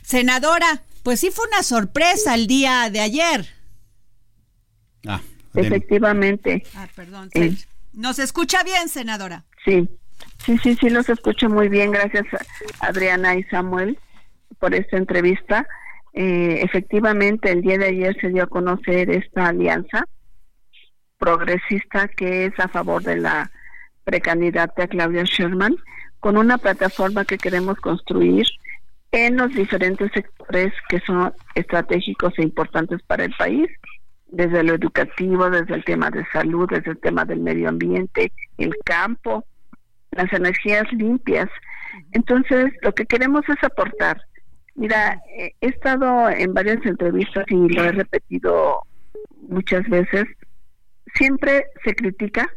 [0.04, 3.46] senadora, pues sí fue una sorpresa el día de ayer.
[5.06, 5.20] Ah.
[5.54, 6.62] Efectivamente.
[6.74, 7.30] Ah, perdón.
[7.34, 7.56] Eh,
[7.92, 9.44] ¿Nos escucha bien, senadora?
[9.64, 9.88] Sí,
[10.44, 11.90] sí, sí, sí, los escucho muy bien.
[11.90, 12.24] Gracias,
[12.80, 13.98] Adriana y Samuel,
[14.58, 15.66] por esta entrevista.
[16.12, 20.04] Eh, efectivamente, el día de ayer se dio a conocer esta alianza
[21.18, 23.50] progresista que es a favor de la
[24.04, 25.76] precandidata Claudia Sherman,
[26.18, 28.46] con una plataforma que queremos construir
[29.12, 33.68] en los diferentes sectores que son estratégicos e importantes para el país,
[34.28, 38.74] desde lo educativo, desde el tema de salud, desde el tema del medio ambiente, el
[38.84, 39.44] campo,
[40.12, 41.48] las energías limpias.
[42.12, 44.20] Entonces, lo que queremos es aportar.
[44.76, 48.82] Mira, he estado en varias entrevistas y lo he repetido
[49.48, 50.26] muchas veces.
[51.14, 52.48] Siempre se critica,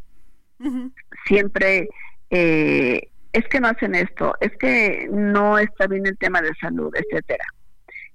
[1.26, 1.90] siempre
[2.30, 6.94] eh, es que no hacen esto, es que no está bien el tema de salud,
[6.96, 7.44] etcétera.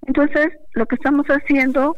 [0.07, 1.97] Entonces, lo que estamos haciendo,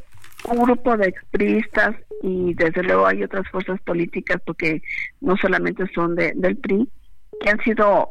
[0.49, 4.83] un grupo de expriistas y desde luego hay otras fuerzas políticas, porque
[5.21, 6.89] no solamente son de, del PRI,
[7.41, 8.09] que han sido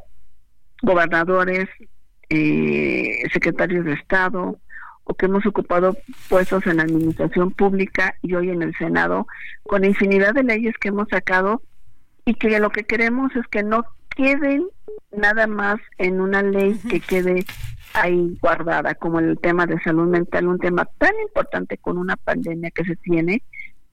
[0.84, 1.68] gobernadores,
[2.30, 4.60] eh, secretarios de Estado,
[5.06, 5.98] o que hemos ocupado
[6.30, 9.26] puestos en la administración pública y hoy en el Senado,
[9.64, 11.64] con infinidad de leyes que hemos sacado
[12.26, 13.84] y que lo que queremos es que no
[14.20, 14.68] queden
[15.12, 17.46] nada más en una ley que quede
[17.94, 22.70] ahí guardada, como el tema de salud mental, un tema tan importante con una pandemia
[22.72, 23.42] que se tiene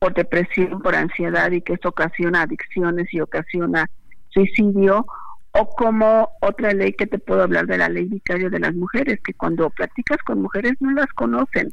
[0.01, 3.89] por depresión, por ansiedad y que esto ocasiona adicciones y ocasiona
[4.31, 5.07] suicidio,
[5.53, 9.21] o como otra ley que te puedo hablar de la ley vicario de las mujeres,
[9.25, 11.73] que cuando platicas con mujeres no las conocen.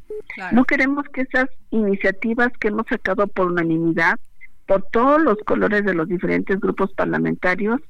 [0.51, 4.15] No queremos que esas iniciativas que hemos sacado por unanimidad,
[4.67, 7.81] por todos los colores de los diferentes grupos parlamentarios,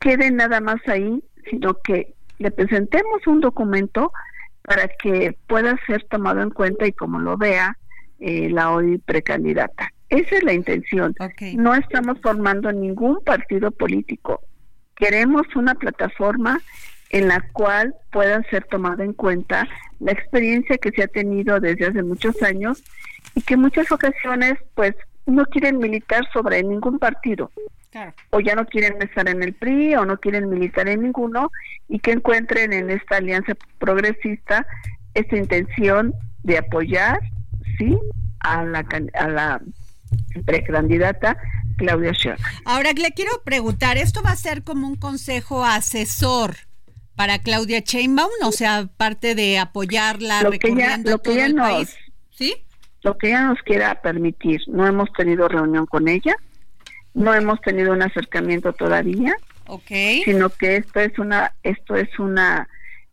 [0.00, 4.12] quede nada más ahí, sino que le presentemos un documento
[4.62, 7.76] para que pueda ser tomado en cuenta y como lo vea
[8.18, 9.92] eh, la hoy precandidata.
[10.08, 11.14] Esa es la intención.
[11.54, 14.40] No estamos formando ningún partido político.
[14.96, 16.60] Queremos una plataforma
[17.10, 19.68] en la cual pueda ser tomada en cuenta
[20.00, 22.82] la experiencia que se ha tenido desde hace muchos años
[23.34, 24.94] y que en muchas ocasiones pues
[25.26, 27.50] no quieren militar sobre ningún partido
[28.30, 31.50] o ya no quieren estar en el PRI o no quieren militar en ninguno
[31.88, 34.66] y que encuentren en esta alianza progresista
[35.14, 37.18] esta intención de apoyar,
[37.78, 37.96] sí,
[38.40, 39.62] a la, a la
[40.44, 41.38] precandidata
[41.78, 42.44] Claudia Sheinbaum.
[42.64, 46.56] Ahora le quiero preguntar, ¿esto va a ser como un consejo asesor
[47.14, 48.30] para Claudia Sheinbaum?
[48.44, 51.96] O sea, parte de apoyarla, lo que ya, lo que ya nos,
[52.30, 52.65] ¿sí?
[53.06, 54.60] Lo que ella nos quiera permitir.
[54.66, 56.36] No hemos tenido reunión con ella
[57.16, 59.34] no hemos tenido un acercamiento todavía,
[59.66, 60.22] okay.
[60.22, 62.68] sino que esto es una esto es una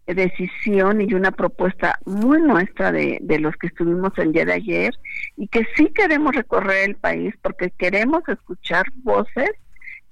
[0.06, 4.94] decisión y una propuesta muy nuestra de, de los que estuvimos el día de ayer
[5.38, 9.52] y que sí queremos recorrer el país porque queremos escuchar voces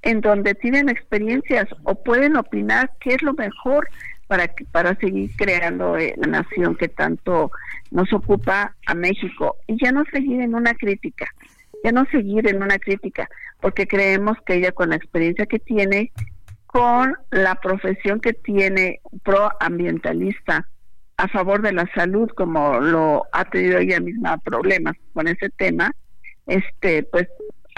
[0.01, 3.89] en donde tienen experiencias o pueden opinar qué es lo mejor
[4.31, 7.51] para para seguir creando eh, la nación que tanto
[7.91, 9.57] nos ocupa a México.
[9.67, 11.27] Y ya no seguir en una crítica
[11.83, 13.27] ya no seguir en una crítica,
[13.59, 16.11] porque creemos que ella con la experiencia que tiene,
[16.67, 20.67] con la profesión que tiene proambientalista
[21.17, 25.91] a favor de la salud, como lo ha tenido ella misma problemas con ese tema,
[26.47, 27.27] este, pues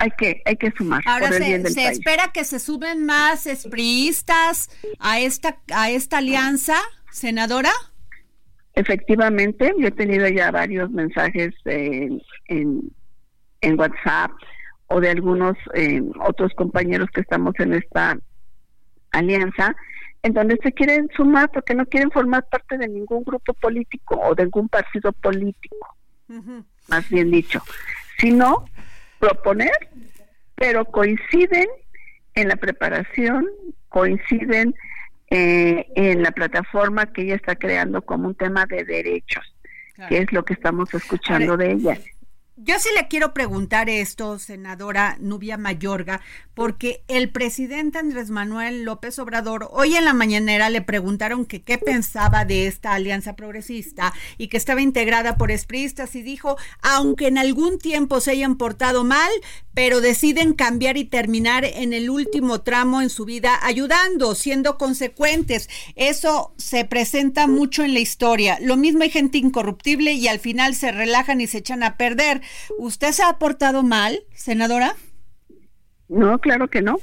[0.03, 1.01] hay que hay que sumar.
[1.05, 6.75] Ahora se, se espera que se suben más espriistas a esta a esta alianza,
[7.09, 7.71] senadora.
[8.73, 12.21] Efectivamente, yo he tenido ya varios mensajes en
[13.61, 14.31] en WhatsApp
[14.87, 18.17] o de algunos eh, otros compañeros que estamos en esta
[19.11, 19.73] alianza,
[20.21, 24.35] en donde se quieren sumar porque no quieren formar parte de ningún grupo político o
[24.35, 25.95] de ningún partido político,
[26.89, 27.61] más bien dicho,
[28.17, 28.65] sino
[29.23, 29.71] proponer,
[30.55, 31.67] pero coinciden
[32.35, 33.47] en la preparación,
[33.87, 34.75] coinciden
[35.29, 39.55] eh, en la plataforma que ella está creando como un tema de derechos,
[40.09, 41.97] que es lo que estamos escuchando de ella.
[42.55, 46.21] Yo sí le quiero preguntar esto, senadora Nubia Mayorga,
[46.53, 51.79] porque el presidente Andrés Manuel López Obrador hoy en la mañanera le preguntaron que qué
[51.79, 57.39] pensaba de esta alianza progresista y que estaba integrada por espristas y dijo, aunque en
[57.39, 59.31] algún tiempo se hayan portado mal,
[59.73, 65.69] pero deciden cambiar y terminar en el último tramo en su vida ayudando, siendo consecuentes.
[65.95, 68.59] Eso se presenta mucho en la historia.
[68.61, 72.42] Lo mismo hay gente incorruptible y al final se relajan y se echan a perder.
[72.77, 74.95] ¿Usted se ha portado mal, senadora?
[76.07, 76.99] No, claro que no.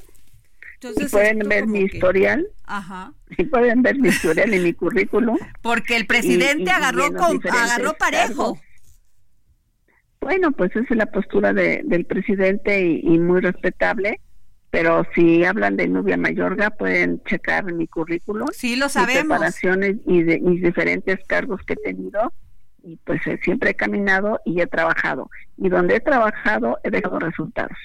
[0.74, 2.46] Entonces, pueden ver mi historial.
[2.64, 3.12] Ajá.
[3.50, 5.36] Pueden ver mi historial y mi currículum.
[5.60, 8.58] Porque el presidente agarró, con, agarró parejo.
[10.20, 14.20] Bueno, pues esa es la postura de, del presidente y, muy respetable.
[14.70, 18.48] Pero si hablan de Nubia Mayorga, pueden checar mi currículum.
[18.52, 19.22] Sí, lo sabemos.
[19.22, 22.32] preparaciones y de mis diferentes cargos que he tenido.
[22.82, 25.30] Y pues eh, siempre he caminado y he trabajado.
[25.56, 27.76] Y donde he trabajado, he dejado resultados.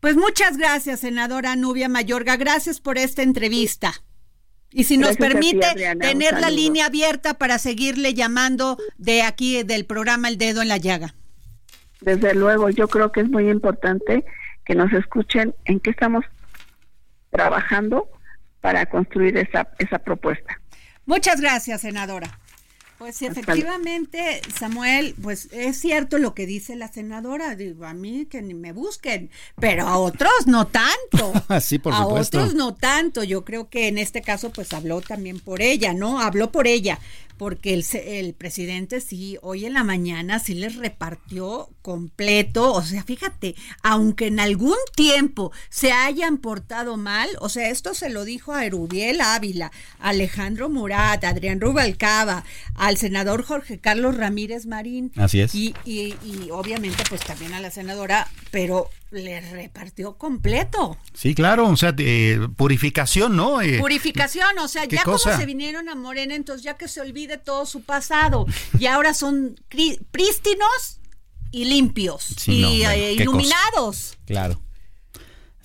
[0.00, 2.36] Pues muchas gracias, senadora Nubia Mayorga.
[2.36, 3.92] Gracias por esta entrevista.
[4.70, 5.66] Y si nos permite
[6.00, 10.76] tener la línea abierta para seguirle llamando de aquí del programa El Dedo en la
[10.76, 11.14] Llaga.
[12.00, 14.24] Desde luego, yo creo que es muy importante
[14.64, 16.24] que nos escuchen en qué estamos
[17.30, 18.08] trabajando
[18.60, 20.60] para construir esa, esa propuesta.
[21.06, 22.38] Muchas gracias, senadora.
[22.98, 28.40] Pues efectivamente, Samuel, pues es cierto lo que dice la senadora, digo, a mí que
[28.40, 29.30] ni me busquen,
[29.60, 31.32] pero a otros no tanto.
[31.60, 33.22] sí, por a otros no tanto.
[33.22, 36.20] Yo creo que en este caso pues habló también por ella, ¿no?
[36.20, 36.98] Habló por ella,
[37.36, 43.04] porque el, el presidente sí, hoy en la mañana sí les repartió completo, o sea,
[43.04, 48.52] fíjate, aunque en algún tiempo se hayan portado mal, o sea, esto se lo dijo
[48.52, 55.12] a Erubiel Ávila, Alejandro Murat, Adrián Rubalcaba, al senador Jorge Carlos Ramírez Marín.
[55.16, 55.54] Así es.
[55.54, 60.98] Y, y, y obviamente pues también a la senadora, pero le repartió completo.
[61.14, 61.94] Sí, claro, o sea,
[62.56, 63.60] purificación, ¿no?
[63.60, 67.38] Eh, purificación, o sea, ya como se vinieron a Morena, entonces ya que se olvide
[67.38, 68.46] todo su pasado
[68.78, 69.60] y ahora son
[70.10, 71.00] prístinos
[71.52, 74.18] y limpios y eh, iluminados.
[74.26, 74.60] Claro.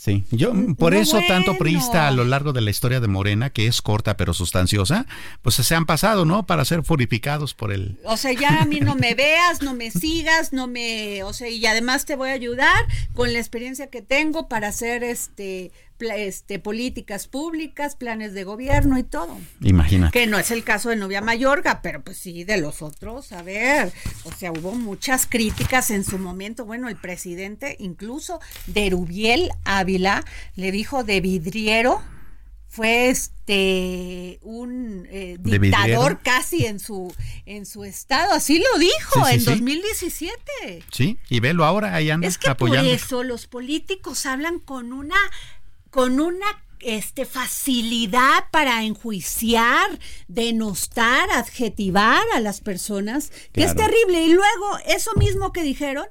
[0.02, 3.68] Sí, yo por eso tanto priista a lo largo de la historia de Morena, que
[3.68, 5.06] es corta pero sustanciosa,
[5.44, 6.48] pues se han pasado, ¿no?
[6.48, 8.00] Para ser purificados por el...
[8.06, 11.22] O sea, ya a mí no me veas, no me sigas, no me...
[11.22, 15.04] O sea, y además te voy a ayudar con la experiencia que tengo para hacer
[15.04, 15.72] este
[16.02, 19.38] este, políticas públicas, planes de gobierno y todo.
[19.62, 20.12] Imagina.
[20.12, 23.44] Que no es el caso de Novia Mayorga, pero pues sí, de los otros, a
[23.44, 23.92] ver,
[24.24, 26.66] o sea, hubo muchas críticas en su momento.
[26.66, 30.24] Bueno, el presidente incluso de Rubiel Ávila
[30.56, 32.02] le dijo de vidriero
[32.72, 37.14] fue este un eh, dictador casi en su
[37.46, 42.38] en su estado así lo dijo en 2017 sí y velo ahora ahí anda es
[42.38, 45.18] que por eso los políticos hablan con una
[45.92, 46.48] con una
[46.80, 54.24] este, facilidad para enjuiciar, denostar, adjetivar a las personas, que es terrible.
[54.24, 56.08] Y luego, eso mismo que dijeron,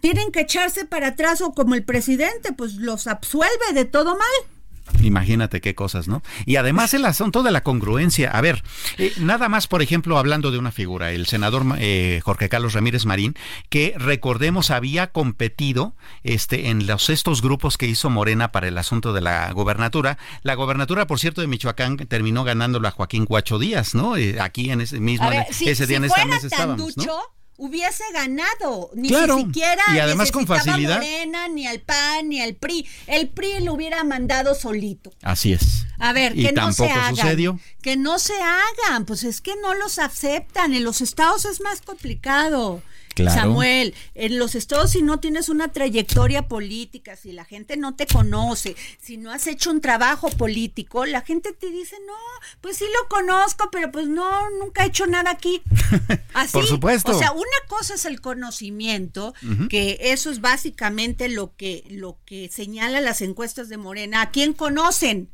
[0.00, 4.55] tienen que echarse para atrás o como el presidente, pues los absuelve de todo mal.
[5.00, 6.22] Imagínate qué cosas, ¿no?
[6.44, 8.30] Y además el asunto de la congruencia.
[8.30, 8.62] A ver,
[8.98, 13.04] eh, nada más, por ejemplo, hablando de una figura, el senador eh, Jorge Carlos Ramírez
[13.04, 13.34] Marín,
[13.68, 19.12] que recordemos había competido este, en los estos grupos que hizo Morena para el asunto
[19.12, 20.18] de la gobernatura.
[20.42, 24.16] La gobernatura, por cierto, de Michoacán terminó ganándolo a Joaquín Guacho Díaz, ¿no?
[24.16, 27.35] Eh, aquí en ese mismo, ese día en esta mesa estábamos, ¿no?
[27.56, 30.96] Hubiese ganado, ni siquiera y además con facilidad.
[30.96, 32.86] Morena, ni al PAN, ni al PRI.
[33.06, 35.12] El PRI lo hubiera mandado solito.
[35.22, 35.86] Así es.
[35.98, 37.16] A ver, que no se hagan.
[37.16, 37.60] Sucedió.
[37.82, 40.74] Que no se hagan, pues es que no los aceptan.
[40.74, 42.82] En los estados es más complicado.
[43.24, 48.06] Samuel, en los estados si no tienes una trayectoria política, si la gente no te
[48.06, 52.14] conoce, si no has hecho un trabajo político, la gente te dice, no,
[52.60, 55.62] pues sí lo conozco, pero pues no, nunca he hecho nada aquí.
[56.34, 57.12] Así, Por supuesto.
[57.12, 59.34] O sea, una cosa es el conocimiento,
[59.68, 64.22] que eso es básicamente lo que, lo que señala las encuestas de Morena.
[64.22, 65.30] ¿A quién conocen?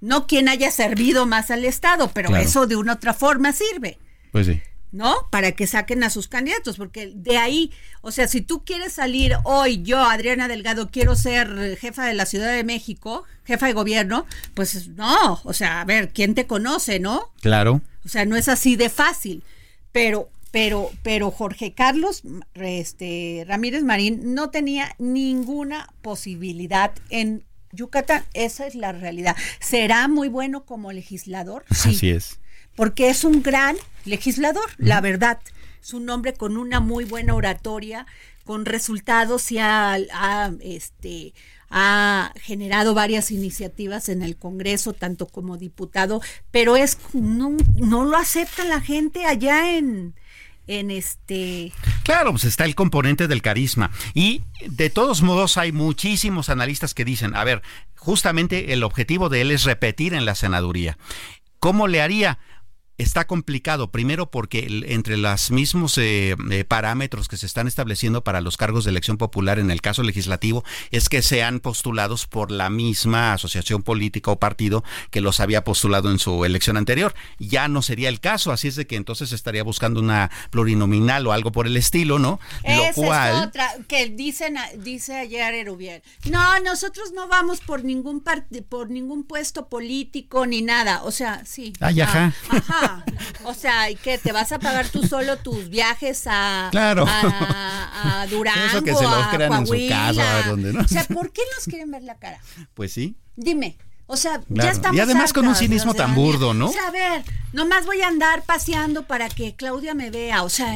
[0.00, 3.98] No quien haya servido más al Estado, pero eso de una otra forma sirve.
[4.32, 4.60] Pues sí.
[4.92, 5.14] ¿No?
[5.30, 9.36] Para que saquen a sus candidatos, porque de ahí, o sea, si tú quieres salir
[9.44, 14.26] hoy, yo, Adriana Delgado, quiero ser jefa de la Ciudad de México, jefa de gobierno,
[14.54, 17.32] pues no, o sea, a ver, ¿quién te conoce, no?
[17.40, 17.82] Claro.
[18.04, 19.44] O sea, no es así de fácil,
[19.92, 22.22] pero pero pero Jorge Carlos
[22.54, 29.36] este Ramírez Marín no tenía ninguna posibilidad en Yucatán, esa es la realidad.
[29.60, 31.64] ¿Será muy bueno como legislador?
[31.70, 31.90] Sí.
[31.90, 32.40] Así es
[32.76, 35.40] porque es un gran legislador, la verdad.
[35.82, 38.06] Es un hombre con una muy buena oratoria,
[38.44, 39.98] con resultados y ha,
[40.60, 41.32] este,
[41.70, 48.16] ha generado varias iniciativas en el Congreso, tanto como diputado, pero es no, no lo
[48.16, 50.14] acepta la gente allá en,
[50.66, 51.72] en este...
[52.02, 53.90] Claro, pues está el componente del carisma.
[54.14, 57.62] Y de todos modos hay muchísimos analistas que dicen, a ver,
[57.96, 60.98] justamente el objetivo de él es repetir en la senaduría.
[61.58, 62.38] ¿Cómo le haría?
[63.00, 68.40] Está complicado, primero porque entre los mismos eh, eh, parámetros que se están estableciendo para
[68.40, 72.70] los cargos de elección popular en el caso legislativo es que sean postulados por la
[72.70, 77.14] misma asociación política o partido que los había postulado en su elección anterior.
[77.38, 81.32] Ya no sería el caso, así es de que entonces estaría buscando una plurinominal o
[81.32, 82.38] algo por el estilo, ¿no?
[82.62, 83.36] Esa cual...
[83.36, 88.22] es otra, que dicen, dice ayer Erubiel, no, nosotros no vamos por ningún,
[88.68, 91.72] por ningún puesto político ni nada, o sea, sí.
[91.80, 92.34] Ay, ajá.
[92.90, 93.04] Ah.
[93.44, 94.18] O sea, ¿y qué?
[94.18, 97.06] ¿Te vas a pagar tú solo tus viajes a, claro.
[97.08, 100.52] a, Durango, Eso que se los crean en su casa.
[100.78, 102.38] O sea, ¿por qué nos quieren ver la cara?
[102.74, 103.16] Pues sí.
[103.36, 103.78] Dime.
[104.06, 104.96] O sea, ya estamos.
[104.96, 106.66] Y además con un cinismo tan burdo, ¿no?
[106.68, 107.22] O sea, a ver,
[107.52, 110.42] nomás voy a andar paseando para que Claudia me vea.
[110.42, 110.74] O sea,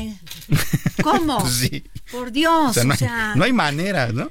[1.03, 1.45] ¿cómo?
[1.49, 1.85] sí.
[2.15, 4.31] Por Dios, o sea, no, hay, manera, ¿no?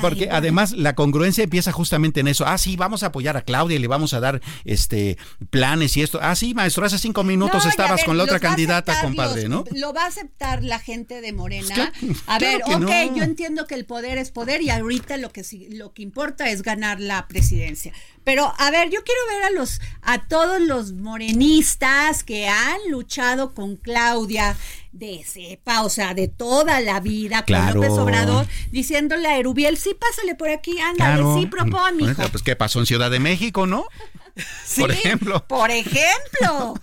[0.00, 2.46] Porque además la congruencia empieza justamente en eso.
[2.46, 5.16] Ah, sí, vamos a apoyar a Claudia y le vamos a dar este
[5.50, 6.18] planes y esto.
[6.22, 9.64] Ah, sí, maestro, hace cinco minutos estabas con la otra candidata, compadre, ¿no?
[9.72, 11.92] Lo va a aceptar la gente de Morena.
[12.00, 15.44] Pues a ver, ok, yo entiendo que el poder es poder y ahorita lo que
[15.70, 17.92] lo que importa es ganar la presidencia.
[18.24, 23.54] Pero a ver, yo quiero ver a los a todos los morenistas que han luchado
[23.54, 24.56] con Claudia
[24.92, 29.94] de cepa, o sea, de toda la vida con López Obrador, diciéndole a Erubiel, sí,
[29.94, 32.22] pásale por aquí, ándale, sí, propón, mijo.
[32.30, 33.86] Pues qué pasó en Ciudad de México, ¿no?
[34.78, 35.46] por ejemplo.
[35.46, 36.74] Por ejemplo.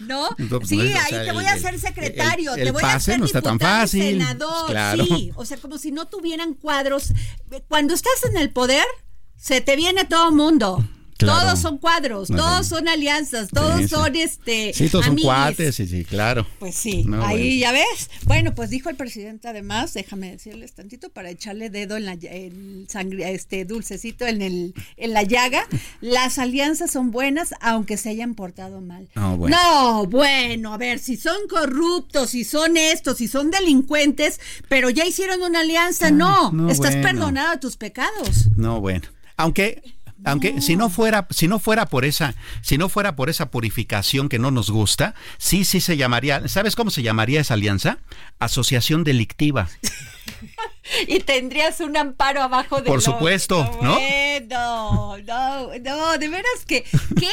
[0.00, 0.28] ¿No?
[0.48, 3.58] Pues, sí, ahí te voy a hacer secretario, te voy a hacer no está tan
[3.58, 4.18] fácil.
[4.18, 4.74] senador,
[5.06, 7.12] sí, o sea, como si no tuvieran cuadros.
[7.68, 8.84] Cuando estás en el poder,
[9.40, 10.84] se te viene todo mundo.
[11.26, 14.72] Todos son cuadros, todos son alianzas, todos son este.
[14.72, 16.46] Sí, todos son cuates, sí, sí, claro.
[16.58, 18.10] Pues sí, ahí ya ves.
[18.24, 22.16] Bueno, pues dijo el presidente además, déjame decirles tantito para echarle dedo en la
[22.88, 25.66] sangre, este dulcecito en el en la llaga.
[26.00, 29.08] Las alianzas son buenas, aunque se hayan portado mal.
[29.14, 29.48] bueno.
[29.48, 35.04] No, bueno, a ver, si son corruptos, si son estos, si son delincuentes, pero ya
[35.04, 38.48] hicieron una alianza, no, estás perdonado tus pecados.
[38.56, 39.08] No, bueno.
[39.40, 39.82] Aunque
[40.24, 44.28] aunque si no fuera si no fuera por esa si no fuera por esa purificación
[44.28, 47.98] que no nos gusta sí sí se llamaría sabes cómo se llamaría esa alianza
[48.38, 49.70] asociación delictiva
[51.08, 53.98] y tendrías un amparo abajo de por supuesto no
[54.46, 56.84] no no no de veras que
[57.18, 57.30] qué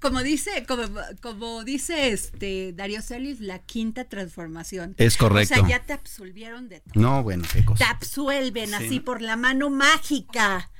[0.00, 0.84] como dice, como,
[1.20, 4.94] como, dice este Darío Celis, la quinta transformación.
[4.98, 5.54] Es correcto.
[5.54, 7.00] O sea, ya te absolvieron de todo.
[7.00, 7.84] No, bueno, qué cosa.
[7.84, 10.70] Te absuelven así por la mano mágica.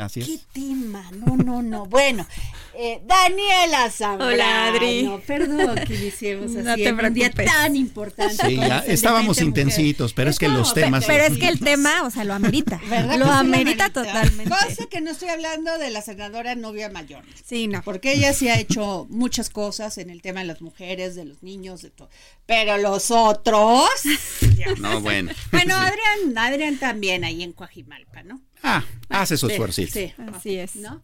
[0.00, 0.26] Así es.
[0.26, 1.04] ¿Qué tema?
[1.12, 1.86] No, no, no.
[1.90, 2.26] Bueno,
[2.74, 4.32] eh, Daniela Zambrano.
[4.32, 5.02] Hola, Adri.
[5.02, 8.46] No, perdón que lo hicimos así no un día tan importante.
[8.46, 11.04] Sí, ya estábamos intensitos, pero es que los temas...
[11.04, 12.80] Pero es que el tema, o sea, lo amerita.
[12.88, 13.18] ¿verdad?
[13.18, 14.48] Lo amerita totalmente.
[14.48, 17.24] Cosa que no estoy hablando de la senadora Novia Mayor.
[17.44, 17.82] Sí, no.
[17.82, 21.42] Porque ella sí ha hecho muchas cosas en el tema de las mujeres, de los
[21.42, 22.08] niños, de todo.
[22.46, 23.90] Pero los otros...
[24.78, 25.32] no, bueno.
[25.50, 28.40] Bueno, Adrián, Adrián también ahí en Coajimalpa, ¿no?
[28.62, 29.82] Ah, hace su esfuerzo.
[29.86, 30.76] Sí, así es.
[30.76, 31.02] ¿no?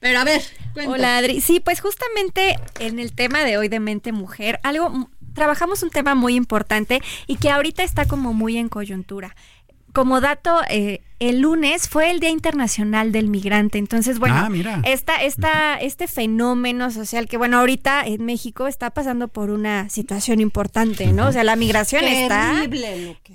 [0.00, 0.42] Pero a ver,
[0.86, 1.40] Hola Adri.
[1.40, 6.14] Sí, pues justamente en el tema de hoy de mente mujer, algo trabajamos un tema
[6.14, 9.34] muy importante y que ahorita está como muy en coyuntura
[9.96, 13.78] como dato, eh, el lunes fue el Día Internacional del Migrante.
[13.78, 19.28] Entonces, bueno, ah, Esta, esta, este fenómeno social que, bueno, ahorita en México está pasando
[19.28, 21.28] por una situación importante, ¿no?
[21.28, 22.66] O sea, la migración está,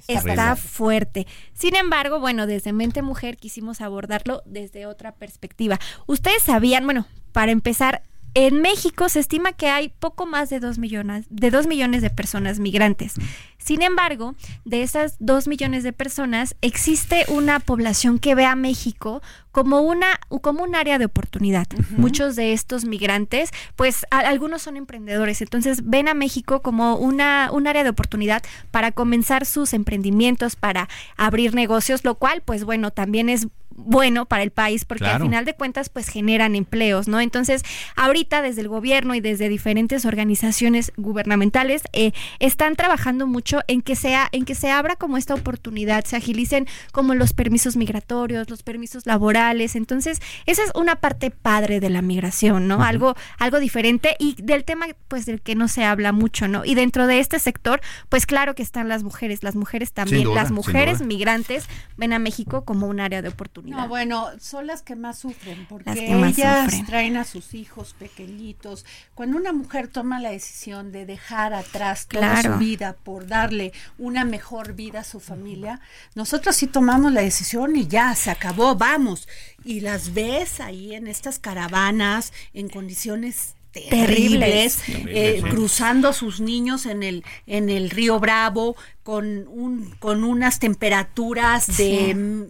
[0.08, 1.26] está fuerte.
[1.54, 5.80] Sin embargo, bueno, desde Mente Mujer quisimos abordarlo desde otra perspectiva.
[6.06, 8.04] Ustedes sabían, bueno, para empezar,
[8.34, 12.10] en México se estima que hay poco más de 2 millones de, dos millones de
[12.10, 13.16] personas migrantes.
[13.58, 19.22] Sin embargo, de esas 2 millones de personas existe una población que ve a México
[19.52, 21.68] como una como un área de oportunidad.
[21.92, 27.68] Muchos de estos migrantes, pues algunos son emprendedores, entonces ven a México como una un
[27.68, 33.30] área de oportunidad para comenzar sus emprendimientos, para abrir negocios, lo cual pues bueno, también
[33.30, 37.20] es bueno para el país porque al final de cuentas pues generan empleos, ¿no?
[37.20, 37.64] Entonces,
[37.96, 43.96] ahorita desde el gobierno y desde diferentes organizaciones gubernamentales eh, están trabajando mucho en que
[43.96, 48.64] sea en que se abra como esta oportunidad, se agilicen como los permisos migratorios, los
[48.64, 49.76] permisos laborales.
[49.76, 52.84] Entonces, esa es una parte padre de la migración, ¿no?
[52.84, 56.66] Algo algo diferente y del tema pues del que no se habla mucho, ¿no?
[56.66, 60.52] Y dentro de este sector, pues claro que están las mujeres, las mujeres también, las
[60.52, 61.68] mujeres migrantes
[61.98, 63.61] ven a México como un área de oportunidad.
[63.64, 68.86] No, bueno, son las que más sufren, porque ellas traen a sus hijos pequeñitos.
[69.14, 74.26] Cuando una mujer toma la decisión de dejar atrás toda su vida por darle una
[74.26, 75.80] mejor vida a su familia,
[76.16, 79.28] nosotros sí tomamos la decisión y ya, se acabó, vamos.
[79.64, 86.86] Y las ves ahí en estas caravanas, en condiciones terribles, eh, cruzando a sus niños
[86.86, 92.50] en el, en el río Bravo con, un, con unas temperaturas de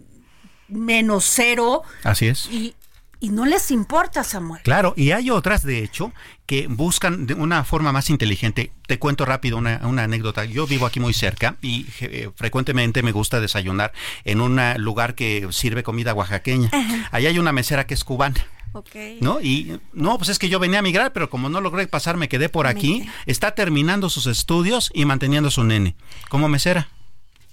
[0.72, 1.82] menos cero.
[2.04, 2.48] Así es.
[2.50, 2.74] Y,
[3.22, 4.62] y no les importa, Samuel.
[4.62, 6.12] Claro, y hay otras, de hecho,
[6.44, 8.72] que buscan de una forma más inteligente.
[8.88, 10.44] Te cuento rápido una, anécdota.
[10.44, 13.92] Yo vivo aquí muy cerca y eh, frecuentemente me gusta desayunar
[14.24, 16.68] en un lugar que sirve comida oaxaqueña.
[17.12, 18.44] Allá hay una mesera que es cubana.
[18.74, 19.18] Okay.
[19.20, 19.40] ¿No?
[19.40, 22.28] Y no, pues es que yo venía a migrar, pero como no logré pasar, me
[22.28, 23.08] quedé por aquí.
[23.26, 25.94] Está terminando sus estudios y manteniendo a su nene
[26.28, 26.88] como mesera.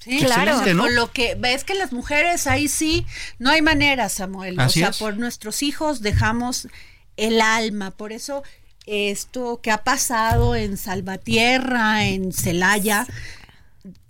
[0.10, 0.66] Sí, claro.
[0.74, 0.90] ¿no?
[0.90, 3.06] lo que ves que las mujeres ahí sí
[3.38, 4.60] no hay manera, Samuel.
[4.60, 6.68] o sea, por nuestros hijos dejamos
[7.16, 7.92] el alma.
[7.92, 8.44] Por eso
[8.86, 13.06] esto que ha pasado en Salvatierra, en Celaya,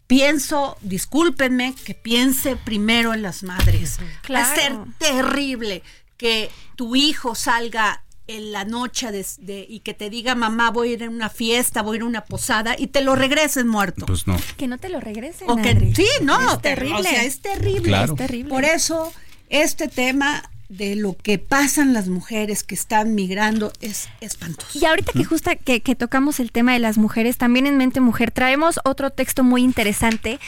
[0.07, 3.97] pienso, discúlpenme, que piense primero en las madres.
[4.33, 5.83] Va a ser terrible
[6.17, 10.93] que tu hijo salga en la noche de, y que te diga mamá voy a
[10.93, 14.05] ir a una fiesta, voy a ir a una posada y te lo regresen muerto.
[14.05, 14.37] Pues no.
[14.55, 15.47] Que no te lo regresen.
[15.95, 16.99] sí, no, es terrible.
[16.99, 18.03] O sea, es terrible.
[18.03, 18.49] Es terrible.
[18.49, 19.11] Por eso
[19.49, 24.77] este tema de lo que pasan las mujeres que están migrando es espantoso.
[24.77, 27.99] Y ahorita que justo que, que, tocamos el tema de las mujeres, también en Mente
[27.99, 30.39] Mujer traemos otro texto muy interesante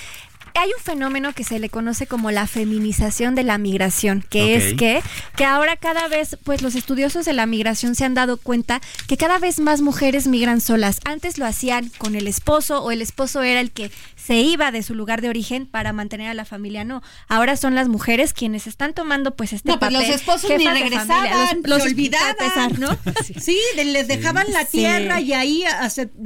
[0.60, 4.74] hay un fenómeno que se le conoce como la feminización de la migración, que es
[4.74, 5.02] que,
[5.36, 9.18] que ahora cada vez, pues los estudiosos de la migración se han dado cuenta que
[9.18, 11.00] cada vez más mujeres migran solas.
[11.06, 14.84] Antes lo hacían con el esposo o el esposo era el que se iba de
[14.84, 16.84] su lugar de origen para mantener a la familia.
[16.84, 20.08] No, ahora son las mujeres quienes están tomando pues este no, pues, papel.
[20.08, 22.98] los esposos ni regresaban, los, olvidaban, ¿no?
[23.40, 25.64] sí, les dejaban la tierra y ahí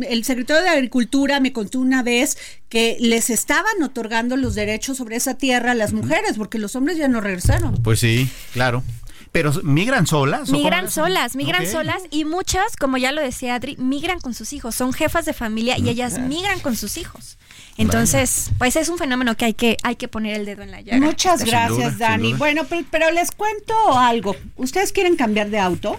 [0.08, 2.38] el secretario de Agricultura me contó una vez
[2.76, 6.98] que les estaban otorgando los derechos sobre esa tierra a las mujeres, porque los hombres
[6.98, 7.82] ya no regresaron.
[7.82, 8.84] Pues sí, claro.
[9.32, 10.50] Pero migran solas.
[10.50, 14.76] Migran solas, migran solas y muchas, como ya lo decía Adri, migran con sus hijos.
[14.76, 17.38] Son jefas de familia y ellas migran con sus hijos.
[17.78, 20.82] Entonces, pues es un fenómeno que hay que hay que poner el dedo en la
[20.82, 21.00] llaga.
[21.00, 22.34] Muchas gracias, Dani.
[22.34, 24.36] Bueno, pero les cuento algo.
[24.58, 25.98] ¿Ustedes quieren cambiar de auto?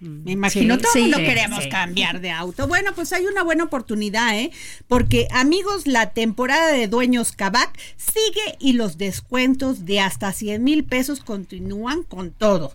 [0.00, 2.68] Me imagino, todos no queremos cambiar de auto.
[2.68, 4.52] Bueno, pues hay una buena oportunidad, ¿eh?
[4.86, 10.84] Porque, amigos, la temporada de Dueños Cabac sigue y los descuentos de hasta 100 mil
[10.84, 12.74] pesos continúan con todo.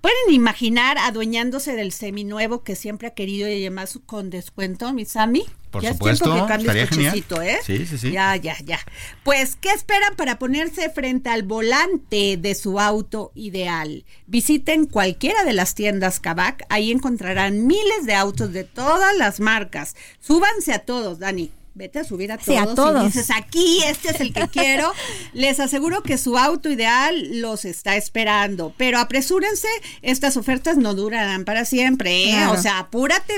[0.00, 5.44] ¿Pueden imaginar adueñándose del seminuevo que siempre ha querido y además con descuento, mi Sammy?
[5.70, 7.58] Por ya supuesto, es tiempo que cambies cochecito, ¿eh?
[7.62, 8.10] Sí, sí, sí.
[8.10, 8.78] Ya, ya, ya.
[9.22, 14.04] Pues, ¿qué esperan para ponerse frente al volante de su auto ideal?
[14.26, 19.94] Visiten cualquiera de las tiendas Kavak, ahí encontrarán miles de autos de todas las marcas.
[20.18, 23.02] Súbanse a todos, Dani vete a subir a todos, a todos.
[23.02, 24.92] y dices aquí este es el que quiero
[25.32, 29.68] les aseguro que su auto ideal los está esperando pero apresúrense
[30.02, 32.46] estas ofertas no durarán para siempre ¿eh?
[32.46, 33.34] o sea apúrate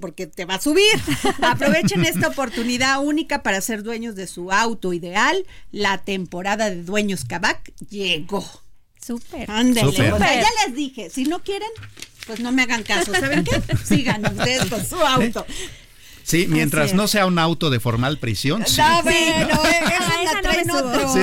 [0.00, 1.00] porque te va a subir
[1.42, 7.24] aprovechen esta oportunidad única para ser dueños de su auto ideal la temporada de dueños
[7.24, 8.44] Kavak llegó
[9.04, 9.50] Súper.
[9.50, 9.92] Ándale.
[9.96, 11.68] ya les dije, si no quieren,
[12.26, 13.12] pues no me hagan caso.
[13.12, 13.60] ¿Saben qué?
[13.84, 15.44] Sigan ustedes con su auto.
[16.24, 18.64] Sí, mientras no sea un auto de formal prisión.
[18.66, 18.80] Sí.
[18.92, 21.14] No, bueno, esa, la traen otro.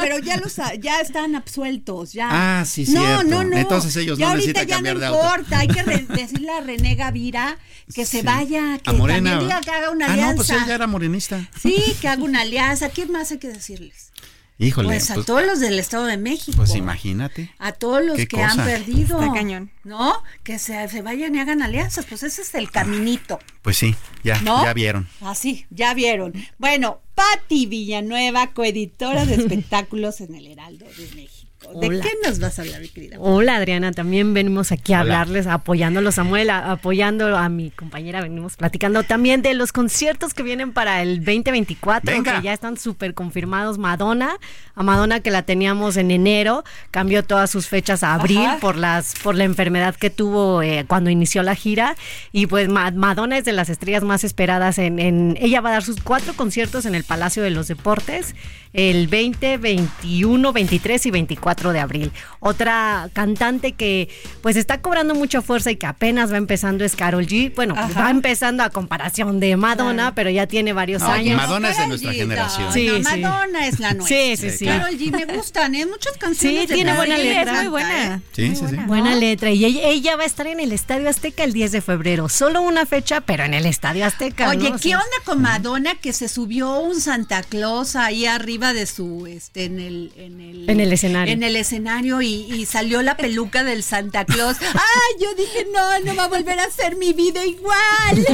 [0.00, 2.28] pero ya los ya están absueltos, ya.
[2.60, 3.24] Ah, sí, no, cierto.
[3.24, 5.22] No, no, Entonces ellos no necesitan cambiar de auto.
[5.22, 5.82] No importa, hay que
[6.14, 7.58] decirle a René Gavira
[7.94, 9.30] que se vaya, que a Morena.
[9.30, 10.26] también diga que haga una alianza.
[10.26, 11.48] Ah, no, pues él ya era morenista.
[11.60, 12.88] Sí, que haga una alianza.
[12.90, 14.12] ¿Qué más hay que decirles?
[14.58, 14.88] Híjole.
[14.88, 16.56] Pues a pues todos los del Estado de México.
[16.56, 17.52] Pues imagínate.
[17.58, 19.20] A todos los que han perdido.
[19.20, 19.70] Está cañón.
[19.84, 20.22] ¿No?
[20.42, 22.06] Que se, se, vayan y hagan alianzas.
[22.06, 23.38] Pues ese es el caminito.
[23.62, 23.94] Pues sí,
[24.24, 25.08] ya, ya vieron.
[25.20, 26.32] Así, ya vieron.
[26.58, 31.35] Bueno, Patti Villanueva, coeditora de espectáculos en el Heraldo de México.
[31.74, 33.16] ¿De qué nos vas a hablar, mi querida?
[33.20, 33.92] Hola, Adriana.
[33.92, 38.20] También venimos aquí a hablarles, apoyándolo, Samuel, apoyando a mi compañera.
[38.22, 43.14] Venimos platicando también de los conciertos que vienen para el 2024, que ya están súper
[43.14, 43.78] confirmados.
[43.78, 44.36] Madonna,
[44.74, 49.14] a Madonna que la teníamos en enero, cambió todas sus fechas a abril por las
[49.22, 51.96] por la enfermedad que tuvo eh, cuando inició la gira.
[52.32, 55.36] Y pues Madonna es de las estrellas más esperadas en, en.
[55.40, 58.34] Ella va a dar sus cuatro conciertos en el Palacio de los Deportes
[58.76, 62.12] el 20, 21, 23 y 24 de abril.
[62.40, 64.08] Otra cantante que
[64.42, 67.54] pues está cobrando mucha fuerza y que apenas va empezando es Carol G.
[67.54, 71.36] Bueno, va empezando a comparación de Madonna, pero ya tiene varios años.
[71.36, 72.72] Madonna es de nuestra generación.
[72.72, 74.16] Sí, Madonna es la nuestra.
[74.16, 74.66] Sí, sí, sí.
[74.66, 75.86] Carol G me gustan, ¿eh?
[75.86, 76.68] Muchas canciones.
[76.68, 77.52] Sí, tiene buena letra.
[77.52, 78.22] Es muy buena.
[78.32, 78.76] Sí, sí, sí.
[78.86, 79.50] Buena letra.
[79.50, 82.28] Y ella, va a estar en el Estadio Azteca el 10 de febrero.
[82.28, 84.50] Solo una fecha, pero en el Estadio Azteca.
[84.50, 88.66] Oye, ¿qué onda con Madonna que se subió un Santa Claus ahí arriba?
[88.72, 93.02] de su este en el en el, en el escenario en el escenario y, salió
[93.02, 94.56] la peluca del Santa Claus.
[94.60, 95.22] ¡Ay!
[95.22, 98.26] Yo dije, no, no va a volver a ser mi vida igual.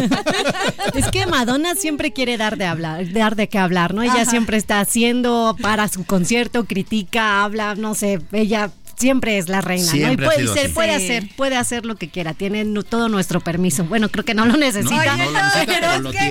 [0.95, 4.03] es que Madonna siempre quiere dar de hablar, dar de qué hablar, ¿no?
[4.03, 8.71] Ella siempre está haciendo para su concierto, critica, habla, no sé, ella
[9.03, 10.13] siempre es la reina, ¿no?
[10.13, 13.83] Y puede, puede hacer, puede hacer lo que quiera, tiene todo nuestro permiso.
[13.85, 15.17] Bueno, creo que no lo necesita,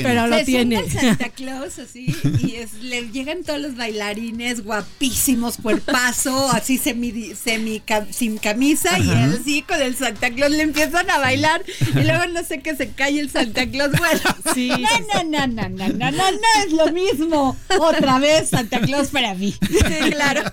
[0.01, 0.89] pero, lo tiene.
[0.89, 8.37] Santa Claus así y le llegan todos los bailarines guapísimos, cuerpazo, así semi, semi sin
[8.37, 11.63] camisa y él sí con el Santa Claus le empiezan a bailar
[11.93, 13.91] y luego no sé qué se cae el Santa Claus.
[13.97, 14.21] Bueno,
[14.53, 14.69] sí,
[15.13, 17.57] no, no, no, no, no, no, no, es lo mismo.
[17.79, 19.53] Otra vez Santa Claus para mí.
[19.59, 19.77] Sí,
[20.11, 20.43] claro.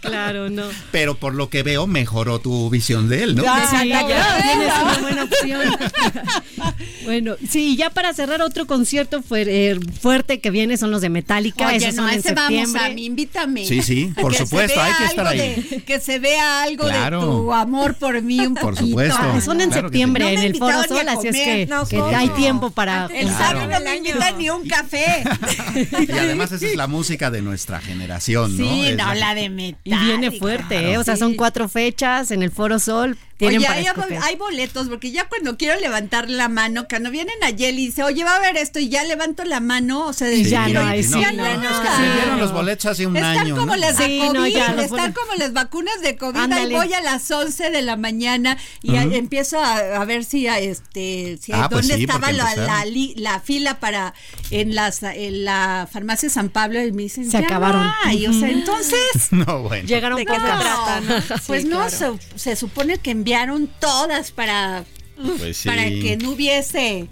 [0.00, 0.68] Claro, no.
[0.92, 3.42] Pero por lo que veo, mejoró tu visión de él, ¿no?
[3.42, 5.76] sí, ya tienes una buena opción.
[7.04, 11.68] bueno, sí, ya para cerrar otro concierto eh, fuerte que viene son los de Metallica.
[11.68, 13.66] Oye, no, ese vamos a mí, invítame.
[13.66, 15.82] Sí, sí, por supuesto, hay que estar ahí.
[15.86, 19.40] que se vea algo de tu amor por mí un por supuesto.
[19.40, 21.34] son en septiembre en el Foro Sol, así es
[21.88, 23.08] que, hay tiempo para...
[23.14, 25.24] El sábado no me invitan ni un café.
[26.08, 28.64] y además esa es la música de nuestra generación, ¿no?
[28.64, 29.74] Sí, no, la de Metallica.
[29.84, 30.98] Y viene fuerte, ¿eh?
[30.98, 33.16] O sea, son cuatro fechas en el Foro Sol.
[33.40, 37.86] Oye, hay, boletos, porque ya cuando quiero levantar la mano, cuando vienen a Yeli y
[37.86, 40.80] dice, oye, va a ver esto, y ya levanto la mano, o sea, ya no
[40.80, 43.56] hay, no, no, es que se dieron los boletos hace un están año.
[43.56, 47.70] Como las de COVID, están como las vacunas de COVID, ahí voy a las 11
[47.70, 52.84] de la mañana y empiezo a, ver si, este, si ah, pues dónde estaba la,
[53.16, 54.14] la, fila para,
[54.50, 57.84] en, las, en la farmacia San Pablo, y me dicen, se acabaron.
[57.84, 59.00] o sea, entonces,
[59.32, 59.88] no, bueno.
[59.88, 61.02] llegaron ¿de qué se trata?
[61.46, 64.84] Pues no, se, se supone que enviaron todas para,
[65.38, 67.08] pues para que no hubiese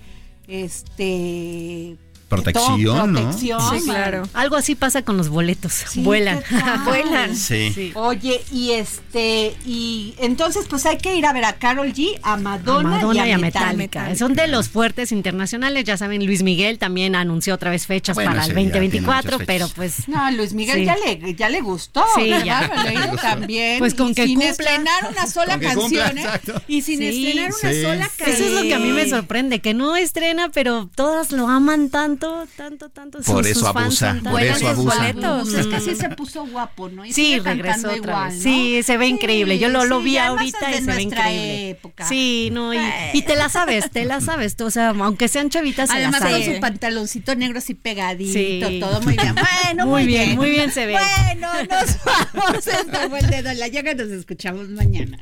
[0.46, 1.96] este
[2.36, 3.32] protección, ¿no?
[3.32, 3.50] Sí,
[3.84, 4.22] claro.
[4.32, 5.84] Algo así pasa con los boletos.
[5.96, 6.42] vuelan.
[6.84, 7.36] vuelan.
[7.36, 7.92] Sí.
[7.94, 12.36] Oye, y este, y entonces pues hay que ir a ver a Carol G, a
[12.36, 14.14] Madonna, y a, Metallica.
[14.16, 18.44] Son de los fuertes internacionales, ya saben, Luis Miguel también anunció otra vez fechas para
[18.44, 22.70] el 2024, pero pues No, Luis Miguel ya le ya le gustó, sí, ya.
[23.22, 23.78] también.
[23.78, 26.26] Pues con que sin estrenar una sola canción, ¿eh?
[26.68, 28.30] Y sin estrenar una sola canción.
[28.30, 31.90] Eso es lo que a mí me sorprende, que no estrena, pero todas lo aman
[31.90, 32.21] tanto
[32.56, 35.12] tanto, tanto, Por eso abusa, por eso abusa.
[35.12, 37.04] Pues es que sí se puso guapo, ¿no?
[37.04, 38.42] Y sí, regresó otra igual, vez.
[38.42, 39.58] Sí, se ve increíble.
[39.58, 41.70] Yo lo, lo vi ahorita y se ve increíble.
[41.70, 42.06] Época.
[42.06, 42.78] Sí, no, y,
[43.12, 44.56] y, te la sabes, te la sabes.
[44.60, 49.00] o sea, aunque sean chavitas, se Además, la con su pantaloncito negro así pegadito, todo
[49.02, 49.34] muy bien.
[49.34, 50.96] Bueno, muy, bien, muy bien se ve.
[51.24, 51.98] Bueno, nos
[52.34, 52.66] vamos.
[52.66, 53.94] Esto fue el dedo en la llaga.
[53.94, 55.18] Nos escuchamos mañana.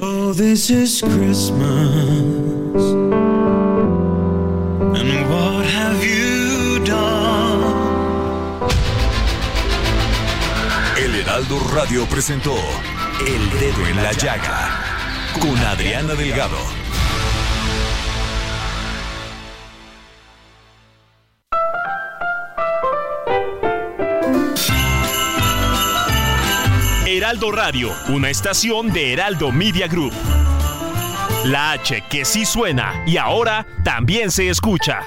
[0.00, 2.20] Oh, this is Christmas.
[4.92, 5.59] And what
[11.40, 12.54] Heraldo Radio presentó
[13.26, 14.78] El Dedo en la Llaga
[15.40, 16.58] con Adriana Delgado.
[27.06, 30.12] Heraldo Radio, una estación de Heraldo Media Group.
[31.46, 35.06] La H que sí suena y ahora también se escucha.